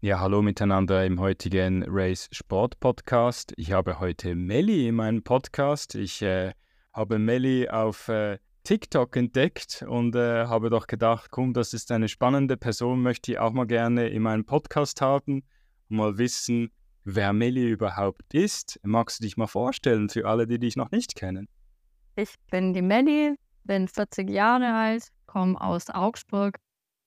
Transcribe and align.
Ja, 0.00 0.20
hallo 0.20 0.42
miteinander 0.42 1.06
im 1.06 1.20
heutigen 1.20 1.84
Race 1.88 2.28
Sport 2.32 2.80
Podcast. 2.80 3.54
Ich 3.56 3.72
habe 3.72 3.98
heute 3.98 4.34
Melli 4.34 4.88
in 4.88 4.96
meinem 4.96 5.22
Podcast. 5.22 5.94
Ich 5.94 6.20
äh, 6.20 6.52
habe 6.92 7.18
Melli 7.18 7.70
auf 7.70 8.08
äh, 8.08 8.38
TikTok 8.64 9.16
entdeckt 9.16 9.82
und 9.88 10.14
äh, 10.14 10.44
habe 10.46 10.68
doch 10.68 10.86
gedacht, 10.86 11.30
komm, 11.30 11.54
das 11.54 11.72
ist 11.72 11.90
eine 11.90 12.08
spannende 12.08 12.58
Person, 12.58 13.00
möchte 13.00 13.32
ich 13.32 13.38
auch 13.38 13.52
mal 13.52 13.66
gerne 13.66 14.08
in 14.08 14.20
meinem 14.20 14.44
Podcast 14.44 15.00
haben 15.00 15.44
mal 15.92 16.18
wissen, 16.18 16.72
wer 17.04 17.32
Melli 17.32 17.68
überhaupt 17.68 18.34
ist. 18.34 18.78
Magst 18.82 19.20
du 19.20 19.24
dich 19.24 19.36
mal 19.36 19.46
vorstellen 19.46 20.08
für 20.08 20.26
alle, 20.26 20.46
die 20.46 20.58
dich 20.58 20.76
noch 20.76 20.90
nicht 20.90 21.14
kennen? 21.14 21.48
Ich 22.16 22.34
bin 22.50 22.74
die 22.74 22.82
Melli, 22.82 23.34
bin 23.64 23.88
40 23.88 24.28
Jahre 24.30 24.72
alt, 24.74 25.08
komme 25.26 25.60
aus 25.60 25.88
Augsburg 25.90 26.58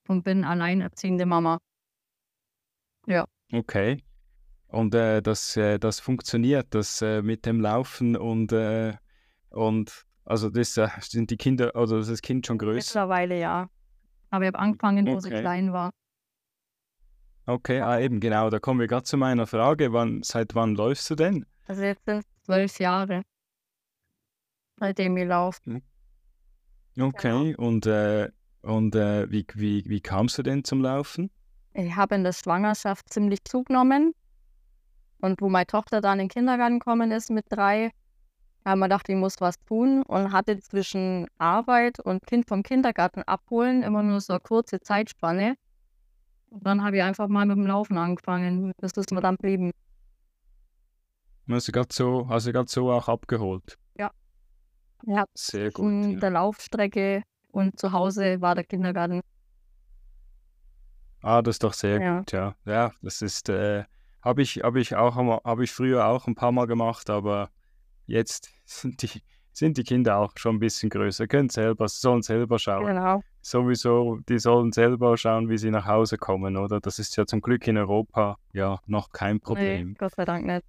und 0.08 0.24
bin 0.24 0.44
alleinerziehende 0.44 1.26
Mama. 1.26 1.60
Ja. 3.08 3.26
Okay. 3.52 4.04
Und 4.68 4.96
äh, 4.96 5.22
das, 5.22 5.56
äh, 5.58 5.78
das 5.78 6.00
funktioniert, 6.00 6.68
das 6.72 7.02
äh, 7.02 7.22
mit 7.22 7.46
dem 7.46 7.62
Laufen 7.62 8.18
und, 8.18 8.52
äh, 8.52 8.94
und 9.50 10.06
also 10.26 10.50
das 10.50 10.76
äh, 10.78 10.88
sind 11.02 11.30
die 11.30 11.38
Kinder, 11.38 11.76
also 11.76 12.00
ist 12.00 12.10
das 12.10 12.22
Kind 12.22 12.48
schon 12.48 12.58
größer? 12.58 12.76
Mittlerweile 12.76 13.40
ja. 13.40 13.70
Aber 14.32 14.44
ich 14.44 14.48
habe 14.48 14.60
angefangen, 14.60 15.06
wo 15.06 15.20
sie 15.20 15.30
Okay. 15.30 15.42
klein 15.42 15.72
war. 15.72 15.92
Okay, 17.48 17.80
ah, 17.80 18.00
eben 18.00 18.20
genau, 18.20 18.50
da 18.50 18.60
kommen 18.60 18.80
wir 18.80 18.88
gerade 18.88 19.04
zu 19.04 19.18
meiner 19.18 19.46
Frage. 19.46 19.94
Wann, 19.94 20.24
seit 20.24 20.56
wann 20.56 20.76
läufst 20.76 21.10
du 21.10 21.16
denn? 21.16 21.46
Also 21.68 21.84
jetzt 21.84 22.04
sind 22.06 22.24
zwölf 22.44 22.80
Jahre, 22.80 23.22
seitdem 24.80 25.16
ich 25.18 25.28
laufe. 25.28 25.82
Okay, 27.00 27.56
und, 27.56 27.86
äh, 27.86 28.30
und 28.62 28.96
äh, 28.96 29.30
wie, 29.30 29.46
wie, 29.54 29.84
wie 29.86 30.02
kamst 30.02 30.38
du 30.38 30.44
denn 30.44 30.64
zum 30.64 30.82
Laufen? 30.82 31.30
Ich 31.74 31.96
habe 31.96 32.16
in 32.16 32.24
der 32.24 32.34
Schwangerschaft 32.34 33.12
ziemlich 33.12 33.44
zugenommen. 33.44 34.14
Und 35.22 35.42
wo 35.42 35.50
meine 35.50 35.68
Tochter 35.68 36.02
dann 36.02 36.20
in 36.20 36.28
den 36.28 36.30
Kindergarten 36.30 36.80
gekommen 36.80 37.12
ist 37.12 37.30
mit 37.30 37.46
drei, 37.50 37.92
haben 38.64 38.80
wir 38.80 38.86
gedacht, 38.86 39.10
ich 39.10 39.16
muss 39.16 39.40
was 39.40 39.56
tun 39.66 40.04
und 40.04 40.32
hatte 40.32 40.60
zwischen 40.60 41.28
Arbeit 41.38 42.00
und 42.00 42.26
Kind 42.26 42.48
vom 42.48 42.64
Kindergarten 42.64 43.24
abholen 43.24 43.84
immer 43.84 44.04
nur 44.04 44.22
so 44.22 44.34
eine 44.34 44.40
kurze 44.40 44.80
Zeitspanne. 44.80 45.56
Und 46.56 46.66
dann 46.66 46.82
habe 46.84 46.96
ich 46.96 47.04
einfach 47.04 47.28
mal 47.28 47.46
mit 47.46 47.58
dem 47.58 47.68
Laufen 47.68 47.98
angefangen. 47.98 48.72
Das 48.78 48.94
ist 48.94 49.12
mir 49.12 49.20
dann 49.20 49.36
geblieben. 49.36 49.72
Hast 51.50 51.68
du 51.68 51.72
gerade 51.74 51.90
so, 51.92 52.92
auch 52.92 53.08
abgeholt? 53.10 53.78
Ja, 55.08 55.26
Sehr 55.36 55.70
gut. 55.72 55.86
in 55.86 56.12
Ja. 56.14 56.20
der 56.20 56.30
Laufstrecke 56.32 57.22
und 57.52 57.78
zu 57.78 57.92
Hause 57.92 58.42
war 58.42 58.56
der 58.56 58.64
Kindergarten. 58.64 59.22
Ah, 61.22 61.42
das 61.42 61.56
ist 61.56 61.64
doch 61.64 61.74
sehr 61.74 62.02
Ja. 62.02 62.20
gut, 62.20 62.32
ja. 62.32 62.56
Ja, 62.66 62.92
das 63.02 63.22
ist, 63.22 63.50
äh, 63.50 63.84
habe 64.24 64.42
ich, 64.42 64.64
habe 64.64 64.80
ich 64.80 64.96
auch, 64.96 65.16
habe 65.44 65.64
ich 65.64 65.72
früher 65.72 66.08
auch 66.08 66.26
ein 66.26 66.36
paar 66.36 66.54
Mal 66.54 66.66
gemacht, 66.66 67.10
aber 67.10 67.50
jetzt 68.08 68.50
sind 68.66 69.02
die, 69.02 69.22
sind 69.52 69.78
die 69.78 69.84
Kinder 69.84 70.18
auch 70.18 70.32
schon 70.38 70.56
ein 70.56 70.60
bisschen 70.60 70.90
größer, 70.90 71.28
können 71.28 71.50
selber, 71.50 71.88
sollen 71.90 72.24
selber 72.24 72.58
schauen. 72.58 72.88
Genau. 72.88 73.22
Sowieso, 73.48 74.18
die 74.28 74.40
sollen 74.40 74.72
selber 74.72 75.18
schauen, 75.18 75.50
wie 75.50 75.60
sie 75.60 75.70
nach 75.70 75.86
Hause 75.86 76.18
kommen, 76.18 76.58
oder? 76.58 76.80
Das 76.80 76.98
ist 76.98 77.16
ja 77.16 77.28
zum 77.28 77.42
Glück 77.42 77.68
in 77.68 77.78
Europa 77.78 78.40
ja 78.54 78.80
noch 78.88 79.12
kein 79.12 79.36
Nee, 79.36 79.40
Problem. 79.40 79.96
Gott 80.00 80.16
sei 80.16 80.26
Dank 80.26 80.48
nicht. 80.48 80.66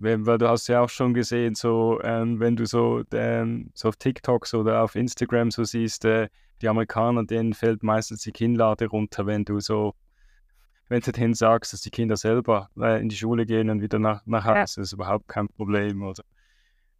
Weil 0.00 0.38
du 0.38 0.48
hast 0.48 0.66
ja 0.66 0.80
auch 0.80 0.88
schon 0.88 1.14
gesehen, 1.14 1.54
so 1.54 2.00
ähm, 2.02 2.40
wenn 2.40 2.56
du 2.56 2.66
so, 2.66 3.04
ähm, 3.12 3.70
so 3.74 3.90
auf 3.90 3.94
TikToks 3.94 4.54
oder 4.54 4.82
auf 4.82 4.96
Instagram 4.96 5.52
so 5.52 5.62
siehst, 5.62 6.04
äh, 6.04 6.28
die 6.62 6.68
Amerikaner, 6.68 7.24
denen 7.24 7.54
fällt 7.54 7.84
meistens 7.84 8.22
die 8.22 8.32
Kinnlade 8.32 8.88
runter, 8.88 9.26
wenn 9.26 9.44
du 9.44 9.60
so, 9.60 9.94
wenn 10.88 11.00
du 11.00 11.12
denen 11.12 11.34
sagst, 11.34 11.72
dass 11.72 11.82
die 11.82 11.90
Kinder 11.90 12.16
selber 12.16 12.70
äh, 12.76 13.00
in 13.00 13.08
die 13.08 13.14
Schule 13.14 13.46
gehen 13.46 13.70
und 13.70 13.80
wieder 13.80 14.00
nach, 14.00 14.26
nach 14.26 14.46
Ja. 14.46 14.50
Hause, 14.62 14.80
das 14.80 14.88
ist 14.88 14.94
überhaupt 14.94 15.28
kein 15.28 15.46
Problem, 15.46 16.02
oder? 16.02 16.24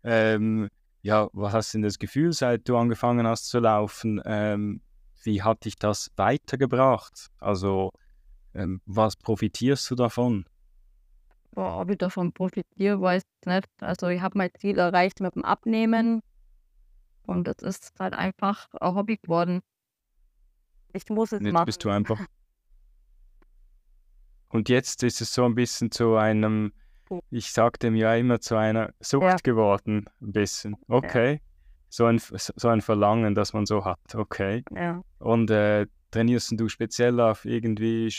Ähm, 0.04 0.68
ja, 1.02 1.28
was 1.32 1.52
hast 1.52 1.74
du 1.74 1.78
denn 1.78 1.82
das 1.82 1.98
Gefühl, 1.98 2.32
seit 2.32 2.68
du 2.68 2.76
angefangen 2.76 3.26
hast 3.26 3.48
zu 3.48 3.58
laufen? 3.58 4.20
Ähm, 4.24 4.80
wie 5.24 5.42
hat 5.42 5.64
dich 5.64 5.76
das 5.76 6.10
weitergebracht? 6.16 7.28
Also, 7.38 7.92
ähm, 8.54 8.80
was 8.86 9.16
profitierst 9.16 9.90
du 9.90 9.94
davon? 9.94 10.46
Boah, 11.52 11.80
ob 11.80 11.90
ich 11.90 11.98
davon 11.98 12.32
profitiere, 12.32 13.00
weiß 13.00 13.22
ich 13.22 13.46
nicht. 13.46 13.68
Also 13.80 14.08
ich 14.08 14.22
habe 14.22 14.38
mein 14.38 14.50
Ziel 14.58 14.78
erreicht 14.78 15.20
mit 15.20 15.34
dem 15.34 15.44
Abnehmen 15.44 16.22
und 17.26 17.46
es 17.48 17.62
ist 17.62 17.92
halt 17.98 18.14
einfach 18.14 18.68
ein 18.80 18.94
Hobby 18.94 19.18
geworden. 19.18 19.60
Ich 20.92 21.08
muss 21.08 21.32
es 21.32 21.42
jetzt 21.42 21.52
machen. 21.52 21.66
bist 21.66 21.84
du 21.84 21.90
einfach. 21.90 22.20
Und 24.48 24.68
jetzt 24.68 25.02
ist 25.02 25.22
es 25.22 25.32
so 25.32 25.46
ein 25.46 25.54
bisschen 25.54 25.90
zu 25.90 26.16
einem, 26.16 26.74
ich 27.30 27.52
sag 27.52 27.78
dem 27.80 27.94
ja 27.94 28.14
immer, 28.14 28.40
zu 28.40 28.56
einer 28.56 28.92
Sucht 29.00 29.22
Ja. 29.24 29.36
geworden, 29.42 30.06
ein 30.20 30.32
bisschen. 30.32 30.76
Okay. 30.88 31.40
So, 31.88 32.06
ein, 32.06 32.18
so 32.18 32.68
ein 32.68 32.80
Verlangen, 32.80 33.34
das 33.34 33.52
man 33.52 33.66
so 33.66 33.84
hat. 33.84 33.98
Okay. 34.14 34.64
Ja. 34.74 35.02
Und 35.18 35.50
äh, 35.50 35.86
trainierst 36.10 36.52
du 36.58 36.68
speziell 36.68 37.20
auf 37.20 37.44
irgendwie 37.44 38.10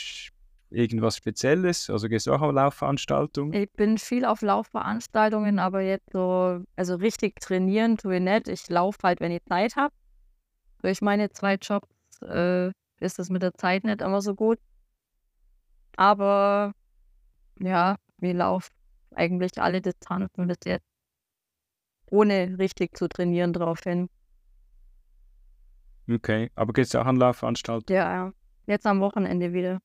irgendwas 0.70 1.16
Spezielles? 1.16 1.90
Also 1.90 2.08
gehst 2.08 2.26
du 2.26 2.32
auch 2.34 2.40
auf 2.42 2.52
Laufveranstaltungen? 2.52 3.52
Ich 3.52 3.70
bin 3.72 3.98
viel 3.98 4.24
auf 4.24 4.42
Laufveranstaltungen, 4.42 5.58
aber 5.58 5.80
jetzt 5.80 6.12
so, 6.12 6.62
also 6.76 6.96
richtig 6.96 7.40
trainieren 7.40 7.96
tue 7.96 8.16
ich 8.16 8.22
nicht. 8.22 8.48
Ich 8.48 8.68
laufe 8.68 8.98
halt, 9.02 9.20
wenn 9.20 9.32
ich 9.32 9.42
Zeit 9.44 9.76
habe. 9.76 9.94
Durch 10.82 11.00
meine 11.00 11.30
zwei 11.30 11.54
Jobs 11.54 11.88
äh, 12.22 12.70
ist 13.00 13.18
es 13.18 13.30
mit 13.30 13.42
der 13.42 13.54
Zeit 13.54 13.84
nicht 13.84 14.02
immer 14.02 14.20
so 14.20 14.34
gut. 14.34 14.58
Aber 15.96 16.72
ja, 17.60 17.96
wir 18.18 18.34
laufen 18.34 18.73
eigentlich 19.16 19.60
alle 19.60 19.80
Distanzen 19.80 20.46
bis 20.46 20.58
jetzt. 20.64 20.84
Ohne 22.10 22.56
richtig 22.58 22.96
zu 22.96 23.08
trainieren 23.08 23.52
drauf 23.52 23.80
hin. 23.82 24.08
Okay. 26.08 26.50
Aber 26.54 26.72
gehst 26.72 26.94
du 26.94 26.98
auch 27.00 27.06
an 27.06 27.16
Laufveranstaltungen? 27.16 27.96
Ja, 27.96 28.12
ja. 28.26 28.32
Jetzt 28.66 28.86
am 28.86 29.00
Wochenende 29.00 29.52
wieder. 29.52 29.80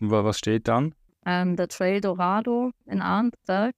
Wa- 0.00 0.24
Was 0.24 0.38
steht 0.38 0.68
dann? 0.68 0.94
Ähm, 1.24 1.56
der 1.56 1.68
Trail 1.68 2.00
Dorado 2.00 2.70
in 2.84 3.00
Arnsberg. 3.00 3.74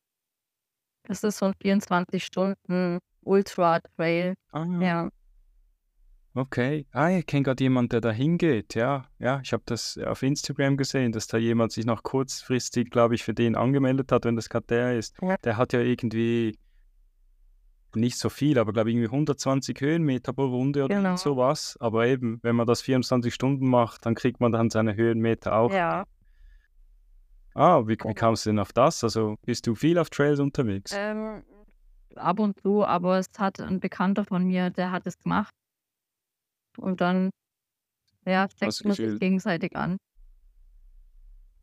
Das 1.05 1.23
ist 1.25 1.39
so 1.39 1.47
ein 1.47 1.55
24 1.63 2.25
Stunden 2.25 2.99
Ultra 3.23 3.81
Trail. 3.97 4.35
Ah, 4.53 4.65
Ja. 4.81 5.09
Okay. 6.39 6.87
Ah, 6.93 7.11
ich 7.11 7.27
kenne 7.27 7.43
gerade 7.43 7.65
jemanden, 7.65 7.89
der 7.89 8.01
da 8.01 8.13
hingeht. 8.13 8.77
Ja, 8.77 9.07
ja, 9.19 9.41
ich 9.43 9.53
habe 9.53 9.65
das 9.67 9.99
auf 9.99 10.23
Instagram 10.23 10.77
gesehen, 10.77 11.11
dass 11.11 11.27
da 11.27 11.37
jemand 11.37 11.73
sich 11.73 11.85
noch 11.85 12.05
kurzfristig, 12.05 12.91
glaube 12.91 13.17
ich, 13.17 13.25
für 13.25 13.35
den 13.35 13.57
angemeldet 13.57 14.13
hat, 14.13 14.25
wenn 14.25 14.37
das 14.37 14.49
gerade 14.49 14.67
der 14.69 14.97
ist. 14.97 15.17
Der 15.43 15.57
hat 15.57 15.73
ja 15.73 15.81
irgendwie 15.81 16.57
nicht 17.97 18.19
so 18.19 18.29
viel, 18.29 18.57
aber 18.61 18.73
glaube 18.73 18.91
ich 18.91 18.95
irgendwie 18.97 19.09
120 19.11 19.81
Höhenmeter 19.81 20.33
pro 20.33 20.45
Runde 20.47 20.85
oder 20.85 20.95
Genau. 20.95 21.17
sowas. 21.17 21.77
Aber 21.81 22.07
eben, 22.07 22.39
wenn 22.43 22.55
man 22.55 22.69
das 22.69 22.83
24 22.83 23.35
Stunden 23.35 23.69
macht, 23.69 24.07
dann 24.07 24.15
kriegt 24.15 24.39
man 24.41 24.53
dann 24.53 24.71
seine 24.71 24.95
Höhenmeter 24.95 25.57
auch. 25.57 25.73
Ja. 25.73 26.05
Ah, 27.55 27.83
wie, 27.89 27.97
wie 27.99 28.15
kamst 28.15 28.47
du 28.47 28.51
denn 28.51 28.61
auf 28.61 28.73
das? 28.73 29.03
Also 29.03 29.35
bist 29.45 29.67
du 29.67 29.75
viel 29.75 29.99
auf 29.99 30.11
Trails 30.11 30.39
unterwegs? 30.39 30.93
Ähm, 30.95 31.43
ab 32.15 32.39
und 32.39 32.61
zu, 32.61 32.85
aber 32.85 33.19
es 33.19 33.27
hat 33.39 33.59
ein 33.59 33.81
Bekannter 33.81 34.25
von 34.25 34.45
mir, 34.45 34.71
der 34.71 34.93
hat 34.93 35.05
es 35.09 35.19
gemacht. 35.19 35.53
Und 36.79 37.01
dann, 37.01 37.31
ja, 38.25 38.49
steckt 38.51 38.85
man 38.85 38.95
sich 38.95 39.21
gegenseitig 39.21 39.77
an. 39.77 39.99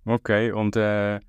Okay, 0.06 0.52
und, 0.52 0.76
äh, 0.76 1.20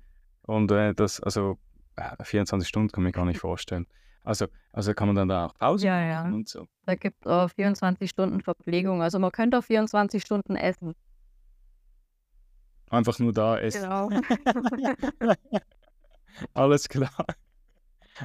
und 0.43 0.71
äh, 0.71 0.93
das, 0.93 1.19
also 1.19 1.57
äh, 1.95 2.23
24 2.23 2.67
Stunden 2.67 2.91
kann 2.91 3.03
ich 3.03 3.07
mir 3.07 3.11
gar 3.11 3.25
nicht 3.25 3.39
vorstellen. 3.41 3.87
Also, 4.23 4.47
also 4.73 4.93
kann 4.93 5.07
man 5.07 5.15
dann 5.15 5.29
da 5.29 5.45
auch 5.45 5.53
Pause 5.55 5.87
Ja, 5.87 6.01
ja. 6.01 6.23
und 6.25 6.49
so. 6.49 6.67
Da 6.85 6.95
gibt 6.95 7.25
es 7.25 7.31
auch 7.31 7.49
24 7.49 8.09
Stunden 8.09 8.41
Verpflegung. 8.41 9.01
Also 9.01 9.19
man 9.19 9.31
könnte 9.31 9.57
auch 9.57 9.63
24 9.63 10.21
Stunden 10.21 10.55
essen. 10.55 10.93
Einfach 12.89 13.19
nur 13.19 13.33
da 13.33 13.57
essen. 13.57 13.83
Genau. 13.83 14.09
Alles 16.53 16.87
klar. 16.89 17.25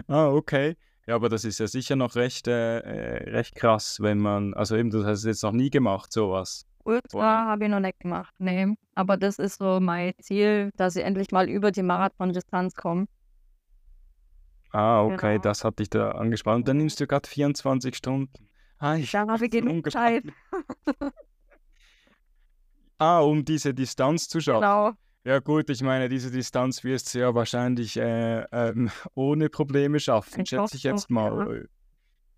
Ah, 0.06 0.28
okay. 0.28 0.76
Ja, 1.06 1.16
aber 1.16 1.28
das 1.28 1.44
ist 1.44 1.58
ja 1.58 1.66
sicher 1.66 1.96
noch 1.96 2.14
recht, 2.14 2.46
äh, 2.46 2.78
äh, 2.78 3.30
recht 3.30 3.54
krass, 3.56 3.98
wenn 4.00 4.18
man, 4.18 4.54
also 4.54 4.76
eben, 4.76 4.90
du 4.90 5.04
hast 5.04 5.20
es 5.20 5.24
jetzt 5.24 5.42
noch 5.42 5.52
nie 5.52 5.68
gemacht, 5.70 6.12
sowas. 6.12 6.64
Ultra 6.84 7.18
Wow. 7.18 7.22
habe 7.22 7.64
ich 7.64 7.70
noch 7.70 7.80
nicht 7.80 7.98
gemacht. 8.00 8.32
Nee. 8.38 8.74
Aber 8.94 9.16
das 9.16 9.38
ist 9.38 9.58
so 9.58 9.78
mein 9.80 10.12
Ziel, 10.20 10.70
dass 10.76 10.96
ich 10.96 11.04
endlich 11.04 11.30
mal 11.32 11.48
über 11.48 11.70
die 11.72 11.82
Marathon-Distanz 11.82 12.74
komme. 12.74 13.06
Ah, 14.72 15.02
okay, 15.02 15.32
Genau. 15.32 15.42
das 15.42 15.64
hat 15.64 15.78
dich 15.78 15.90
da 15.90 16.12
angespannt. 16.12 16.60
Und 16.62 16.68
dann 16.68 16.78
nimmst 16.78 16.98
du 17.00 17.06
gerade 17.06 17.28
24 17.28 17.94
Stunden. 17.96 18.48
Ah, 18.78 18.96
ich, 18.96 19.10
Dann 19.12 19.30
habe 19.30 19.44
ich 19.44 19.50
genug. 19.50 19.90
Zeit. 19.90 20.24
Ah, 22.98 23.18
um 23.20 23.44
diese 23.44 23.74
Distanz 23.74 24.28
zu 24.28 24.40
schaffen. 24.40 24.60
Genau. 24.60 24.92
Ja 25.24 25.38
gut, 25.38 25.70
ich 25.70 25.82
meine, 25.82 26.08
diese 26.08 26.30
Distanz 26.32 26.82
wirst 26.82 27.14
du 27.14 27.20
ja 27.20 27.34
wahrscheinlich 27.34 27.96
äh, 27.96 28.40
ähm, 28.50 28.90
ohne 29.14 29.48
Probleme 29.48 30.00
schaffen, 30.00 30.44
schätze 30.44 30.76
ich 30.76 30.82
jetzt 30.82 31.04
doch, 31.04 31.10
ja. 31.10 31.14
mal. 31.14 31.68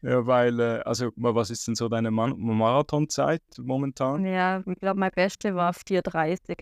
Ja, 0.03 0.27
weil, 0.27 0.61
äh, 0.61 0.81
also 0.85 1.11
was 1.17 1.49
ist 1.49 1.67
denn 1.67 1.75
so 1.77 1.89
deine 1.89 2.11
Man 2.11 2.39
Marathonzeit 2.39 3.43
momentan? 3.59 4.27
Ja, 4.27 4.63
ich 4.67 4.79
glaube, 4.81 5.01
mein 5.01 5.11
Beste 5.13 5.55
war 5.55 5.73
4,30. 5.73 6.59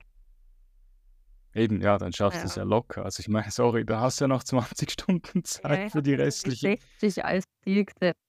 Eben, 1.54 1.80
ja, 1.82 1.98
dann 1.98 2.12
schaffst 2.12 2.42
du 2.42 2.46
es 2.46 2.54
Ja. 2.54 2.62
ja 2.62 2.68
locker. 2.68 3.04
Also 3.04 3.20
ich 3.20 3.28
meine, 3.28 3.50
sorry, 3.50 3.84
da 3.84 4.00
hast 4.00 4.20
du 4.20 4.24
ja 4.24 4.28
noch 4.28 4.44
20 4.44 4.90
Stunden 4.92 5.38
Ja, 5.38 5.42
Zeit 5.44 5.86
ich 5.86 5.92
für 5.92 6.02
die 6.02 6.14
restliche. 6.14 6.78
60 7.00 7.24
als 7.24 7.44
Ziel 7.64 7.84
gesetzt. 7.84 8.20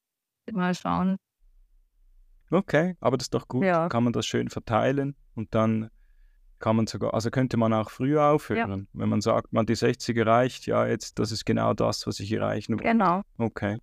Mal 0.52 0.74
schauen. 0.74 1.16
Okay, 2.50 2.96
aber 3.00 3.16
das 3.16 3.26
ist 3.26 3.34
doch 3.34 3.46
gut. 3.48 3.64
Ja. 3.64 3.88
Kann 3.88 4.04
man 4.04 4.12
das 4.12 4.26
schön 4.26 4.48
verteilen 4.50 5.14
und 5.36 5.54
dann 5.54 5.90
kann 6.64 6.76
man 6.76 6.86
sogar, 6.86 7.12
also 7.12 7.30
könnte 7.30 7.58
man 7.58 7.74
auch 7.74 7.90
früher 7.90 8.24
aufhören, 8.24 8.88
wenn 8.94 9.10
man 9.10 9.20
sagt, 9.20 9.52
man 9.52 9.66
die 9.66 9.74
60 9.74 10.16
erreicht, 10.16 10.66
ja, 10.66 10.86
jetzt, 10.86 11.18
das 11.18 11.30
ist 11.30 11.44
genau 11.44 11.74
das, 11.74 12.06
was 12.06 12.20
ich 12.20 12.32
erreichen 12.32 12.78
will. 12.78 12.86
Genau. 12.90 13.20
Okay. 13.36 13.76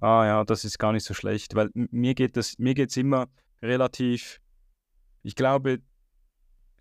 Ah 0.00 0.24
ja, 0.24 0.44
das 0.44 0.64
ist 0.64 0.78
gar 0.78 0.92
nicht 0.92 1.04
so 1.04 1.14
schlecht, 1.14 1.56
weil 1.56 1.68
mir 1.74 2.14
geht 2.14 2.36
das, 2.36 2.56
mir 2.60 2.74
geht's 2.74 2.96
immer 2.96 3.26
relativ, 3.60 4.40
ich 5.24 5.34
glaube, 5.34 5.80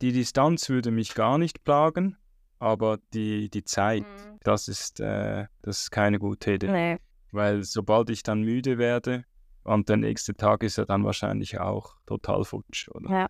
die 0.01 0.11
Distanz 0.11 0.69
würde 0.69 0.91
mich 0.91 1.15
gar 1.15 1.39
nicht 1.39 1.63
plagen, 1.63 2.15
aber 2.59 2.99
die, 3.15 3.49
die 3.49 3.63
Zeit, 3.63 4.03
Mhm. 4.03 4.37
das 4.43 4.67
ist, 4.67 4.99
äh, 4.99 5.47
das 5.63 5.81
ist 5.81 5.91
keine 5.91 6.19
gute 6.19 6.53
Idee. 6.53 6.71
Nee. 6.71 6.97
Weil 7.31 7.63
sobald 7.63 8.11
ich 8.11 8.21
dann 8.21 8.43
müde 8.43 8.77
werde 8.77 9.25
und 9.63 9.89
der 9.89 9.97
nächste 9.97 10.35
Tag 10.35 10.61
ist 10.61 10.77
ja 10.77 10.85
dann 10.85 11.03
wahrscheinlich 11.03 11.59
auch 11.59 11.95
total 12.05 12.45
futsch, 12.45 12.89
oder? 12.89 13.09
Ja. 13.09 13.27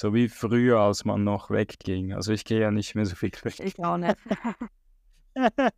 So 0.00 0.14
wie 0.14 0.28
früher, 0.28 0.78
als 0.78 1.04
man 1.04 1.24
noch 1.24 1.50
wegging. 1.50 2.12
Also 2.12 2.32
ich 2.32 2.44
gehe 2.44 2.60
ja 2.60 2.70
nicht 2.70 2.94
mehr 2.94 3.04
so 3.04 3.16
viel 3.16 3.32
weg. 3.42 3.58
Ich 3.58 3.76
auch 3.84 3.96
nicht. 3.96 4.16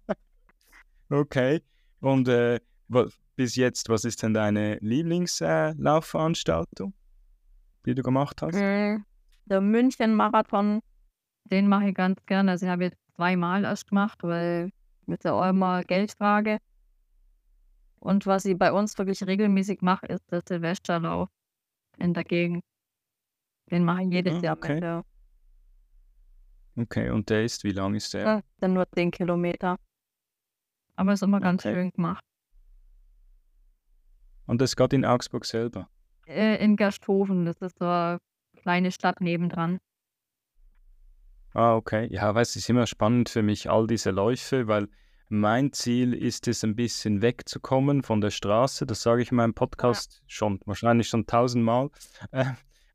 Okay. 1.13 1.61
Und 2.01 2.29
äh, 2.29 2.61
wa- 2.89 3.09
bis 3.35 3.57
jetzt, 3.57 3.89
was 3.89 4.05
ist 4.05 4.23
denn 4.23 4.33
deine 4.35 4.77
Lieblingslaufveranstaltung, 4.81 6.91
äh, 6.91 6.93
die 7.87 7.95
du 7.97 8.03
gemacht 8.03 8.41
hast? 8.43 8.55
Mm, 8.55 8.99
Der 9.47 9.61
München-Marathon, 9.61 10.79
den 11.47 11.67
mache 11.67 11.89
ich 11.89 11.97
ganz 11.97 12.25
gerne. 12.27 12.53
Also, 12.53 12.67
den 12.67 12.71
habe 12.73 12.85
ich 12.85 12.91
jetzt 12.93 13.01
zweimal 13.17 13.65
erst 13.65 13.89
gemacht, 13.89 14.23
weil 14.23 14.71
mit 15.07 15.25
der 15.25 15.33
immer 15.49 15.83
Geldfrage. 15.83 16.59
Und 17.99 18.25
was 18.27 18.45
ich 18.45 18.57
bei 18.57 18.71
uns 18.71 18.97
wirklich 18.99 19.27
regelmäßig 19.27 19.81
mache, 19.81 20.07
ist 20.07 20.31
der 20.31 20.43
Silvesterlauf 20.47 21.29
in 21.99 22.15
der 22.15 22.23
Gegend. 22.25 22.63
Den 23.71 23.85
mache 23.85 24.03
ich 24.03 24.11
jedes 24.11 24.35
Ah, 24.35 24.41
Jahr 24.41 24.57
okay. 24.57 24.81
Ja. 24.83 25.05
Okay, 26.77 27.11
und 27.11 27.29
der 27.31 27.45
ist, 27.45 27.65
wie 27.65 27.73
lang 27.73 27.95
ist 27.95 28.15
der? 28.15 28.25
Ja, 28.25 28.41
dann 28.59 28.75
nur 28.75 28.87
10 28.93 29.11
Kilometer. 29.11 29.77
Aber 30.97 31.13
ist 31.13 31.23
immer 31.23 31.41
ganz 31.41 31.65
Okay. 31.65 31.75
schön 31.75 31.91
gemacht. 31.91 32.23
Und 34.47 34.61
das 34.61 34.77
gerade 34.77 34.97
in 34.97 35.05
Augsburg 35.05 35.45
selber. 35.45 35.89
Äh, 36.27 36.63
in 36.63 36.77
Gersthofen, 36.77 37.45
das 37.45 37.57
ist 37.61 37.79
so 37.79 37.85
eine 37.87 38.19
kleine 38.57 38.91
Stadt 38.93 39.21
nebendran. 39.21 39.79
Ah, 41.53 41.75
okay. 41.75 42.07
Ja, 42.11 42.35
weißt 42.35 42.55
du, 42.55 42.59
es 42.59 42.65
ist 42.65 42.71
immer 42.71 42.87
spannend 42.87 43.29
für 43.29 43.43
mich, 43.43 43.69
all 43.71 43.87
diese 43.87 44.11
Läufe, 44.11 44.67
weil 44.69 44.89
mein 45.29 45.73
Ziel 45.73 46.15
ist 46.15 46.49
es, 46.49 46.65
ein 46.65 46.77
bisschen 46.77 47.23
wegzukommen 47.23 48.03
von 48.03 48.21
der 48.21 48.31
Straße. 48.31 48.87
Das 48.87 49.03
sage 49.03 49.23
ich 49.23 49.31
in 49.31 49.37
meinem 49.37 49.55
Podcast 49.55 50.23
schon, 50.27 50.61
wahrscheinlich 50.67 51.09
schon 51.09 51.27
tausendmal. 51.27 51.91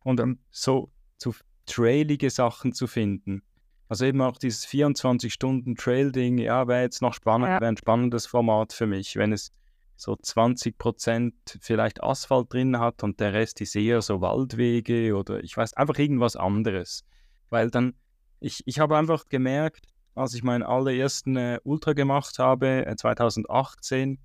Und 0.06 0.20
ähm, 0.20 0.40
so 0.52 0.92
zu 1.18 1.34
trailige 1.66 2.30
Sachen 2.30 2.74
zu 2.74 2.86
finden. 2.86 3.42
Also 3.90 4.06
eben 4.06 4.22
auch 4.22 4.38
dieses 4.38 4.66
24-Stunden-Trail-Ding, 4.68 6.38
ja, 6.38 6.68
wäre 6.68 6.84
jetzt 6.84 7.02
noch 7.02 7.14
spannend, 7.14 7.48
Ja. 7.48 7.60
wäre 7.60 7.70
ein 7.70 7.78
spannendes 7.78 8.28
Format 8.28 8.72
für 8.72 8.86
mich, 8.88 9.16
wenn 9.16 9.34
es 9.34 9.52
so 9.96 10.16
20 10.16 10.78
Prozent 10.78 11.34
vielleicht 11.60 12.04
Asphalt 12.04 12.54
drin 12.54 12.80
hat 12.80 13.04
und 13.04 13.20
der 13.20 13.34
Rest 13.34 13.62
ist 13.62 13.76
eher 13.76 14.02
so 14.02 14.22
Waldwege 14.22 15.16
oder 15.16 15.44
ich 15.44 15.58
weiß, 15.58 15.74
einfach 15.74 15.98
irgendwas 15.98 16.36
anderes. 16.36 17.04
Weil 17.50 17.72
dann, 17.72 17.96
ich, 18.40 18.62
ich 18.66 18.80
habe 18.80 18.98
einfach 18.98 19.28
gemerkt, 19.30 19.88
als 20.14 20.34
ich 20.34 20.44
meinen 20.44 20.64
allerersten 20.64 21.36
äh, 21.36 21.60
Ultra 21.64 21.94
gemacht 21.94 22.38
habe, 22.40 22.86
äh, 22.86 22.96
2018, 22.96 24.20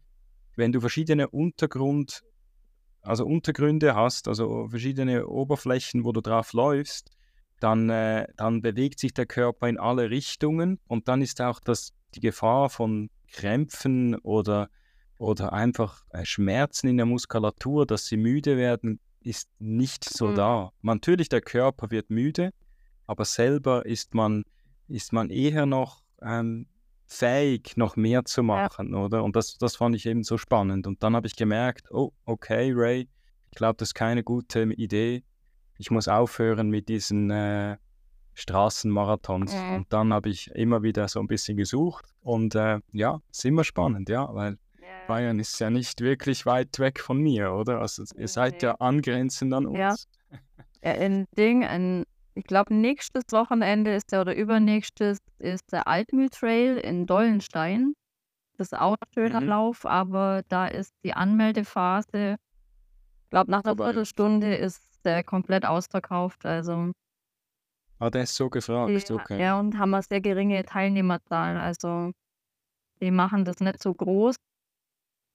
wenn 0.57 0.73
du 0.73 0.81
verschiedene 0.81 1.29
Untergrund, 1.29 2.23
also 3.03 3.27
Untergründe 3.27 3.95
hast, 3.95 4.29
also 4.29 4.69
verschiedene 4.69 5.27
Oberflächen, 5.27 6.05
wo 6.05 6.13
du 6.13 6.21
drauf 6.21 6.53
läufst, 6.53 7.11
dann, 7.61 7.91
äh, 7.91 8.27
dann 8.37 8.63
bewegt 8.63 8.99
sich 8.99 9.13
der 9.15 9.27
Körper 9.27 9.69
in 9.69 9.79
alle 9.79 10.11
Richtungen 10.11 10.79
und 10.89 11.09
dann 11.09 11.23
ist 11.23 11.41
auch 11.41 11.61
das, 11.61 11.93
die 12.15 12.21
Gefahr 12.21 12.71
von 12.71 13.11
Krämpfen 13.33 14.17
oder, 14.17 14.69
oder 15.19 15.53
einfach 15.53 16.03
äh, 16.11 16.25
Schmerzen 16.25 16.89
in 16.89 16.97
der 16.97 17.07
Muskulatur, 17.07 17.87
dass 17.87 18.07
sie 18.07 18.17
müde 18.17 18.57
werden, 18.57 19.01
ist 19.23 19.51
nicht 19.59 20.05
so 20.05 20.29
Mhm. 20.29 20.35
da. 20.35 20.73
Natürlich, 20.83 21.29
der 21.29 21.43
Körper 21.43 21.91
wird 21.91 22.11
müde, 22.11 22.53
aber 23.07 23.25
selber 23.25 23.85
ist 23.85 24.15
man, 24.15 24.45
ist 24.89 25.13
man 25.13 25.31
eher 25.31 25.67
noch 25.67 26.03
ähm, 26.23 26.67
fähig, 27.11 27.77
noch 27.77 27.97
mehr 27.97 28.25
zu 28.25 28.43
machen, 28.43 28.95
oder? 28.95 29.25
Und 29.25 29.35
das, 29.35 29.59
das 29.59 29.77
fand 29.77 29.97
ich 29.97 30.07
eben 30.07 30.23
so 30.23 30.39
spannend. 30.39 30.87
Und 30.87 31.03
dann 31.03 31.17
habe 31.17 31.27
ich 31.27 31.35
gemerkt, 31.35 31.91
oh, 31.91 32.13
okay, 32.25 32.73
Ray, 32.73 33.09
ich 33.51 33.57
glaube, 33.57 33.77
das 33.79 33.89
ist 33.89 33.95
keine 33.95 34.23
gute 34.23 34.63
Idee. 34.63 35.25
Ich 35.79 35.91
muss 35.91 36.07
aufhören 36.07 36.71
mit 36.71 36.89
diesen 36.89 37.31
äh, 37.31 37.77
Straßenmarathons. 38.35 39.53
Mhm. 39.55 39.75
Und 39.75 39.93
dann 39.93 40.13
habe 40.13 40.29
ich 40.29 40.51
immer 40.53 40.83
wieder 40.83 41.09
so 41.09 41.19
ein 41.19 41.27
bisschen 41.27 41.57
gesucht. 41.57 42.07
Und 42.21 42.55
äh, 42.55 42.79
ja, 42.93 43.21
ist 43.31 43.45
immer 43.45 43.65
spannend, 43.65 44.09
ja, 44.09 44.33
weil 44.33 44.57
Bayern 45.09 45.41
ist 45.41 45.59
ja 45.59 45.71
nicht 45.71 46.01
wirklich 46.01 46.47
weit 46.47 46.79
weg 46.79 47.01
von 47.01 47.19
mir, 47.19 47.53
oder? 47.53 47.81
Also 47.81 48.05
ihr 48.17 48.29
seid 48.29 48.63
ja 48.63 48.77
angrenzend 48.77 49.53
an 49.53 49.67
uns. 49.67 49.79
Ja. 49.79 49.95
Ja, 50.83 50.93
in 50.93 51.27
Ding, 51.37 51.63
in, 51.63 52.07
ich 52.41 52.45
glaube, 52.47 52.73
nächstes 52.75 53.25
Wochenende 53.33 53.95
ist 53.95 54.13
der 54.13 54.23
oder 54.23 54.35
übernächstes 54.35 55.19
ist 55.39 55.71
der 55.73 55.87
Altmühl-Trail 55.87 56.79
in 56.79 57.05
Dollenstein. 57.07 57.93
Das 58.57 58.69
ist 58.69 58.79
auch 58.79 58.95
ein 58.95 59.13
schöner 59.13 59.43
Mhm. 59.43 59.49
Lauf, 59.49 59.85
aber 59.85 60.43
da 60.49 60.67
ist 60.67 60.95
die 61.05 61.13
Anmeldephase, 61.13 62.37
ich 63.25 63.31
glaube, 63.31 63.51
nach 63.51 63.63
einer 63.63 63.73
Vorbei. 63.77 63.85
Viertelstunde 63.87 64.55
ist 64.55 64.83
der 65.05 65.23
komplett 65.23 65.67
ausverkauft. 65.67 66.47
Also, 66.47 66.93
Ah, 67.99 68.09
der 68.09 68.23
ist 68.23 68.35
so 68.35 68.49
gefragt, 68.49 69.11
die, 69.11 69.13
okay. 69.13 69.43
ja, 69.43 69.61
und 69.61 69.77
haben 69.79 69.93
eine 69.93 70.03
sehr 70.03 70.23
geringe 70.23 70.65
Teilnehmerzahl. 70.65 71.59
Also, 71.59 72.13
die 73.03 73.11
machen 73.11 73.45
das 73.45 73.61
nicht 73.61 73.83
so 73.83 73.93
groß, 73.93 74.37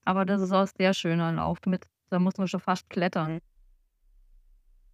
aber 0.06 0.26
das 0.26 0.42
ist 0.42 0.52
auch 0.52 0.62
ein 0.62 0.70
sehr 0.78 0.96
schöner 0.96 1.32
Lauf. 1.34 1.60
Mit, 1.68 1.86
da 2.10 2.18
muss 2.18 2.38
man 2.38 2.48
schon 2.48 2.60
fast 2.60 2.90
klettern. 2.90 3.42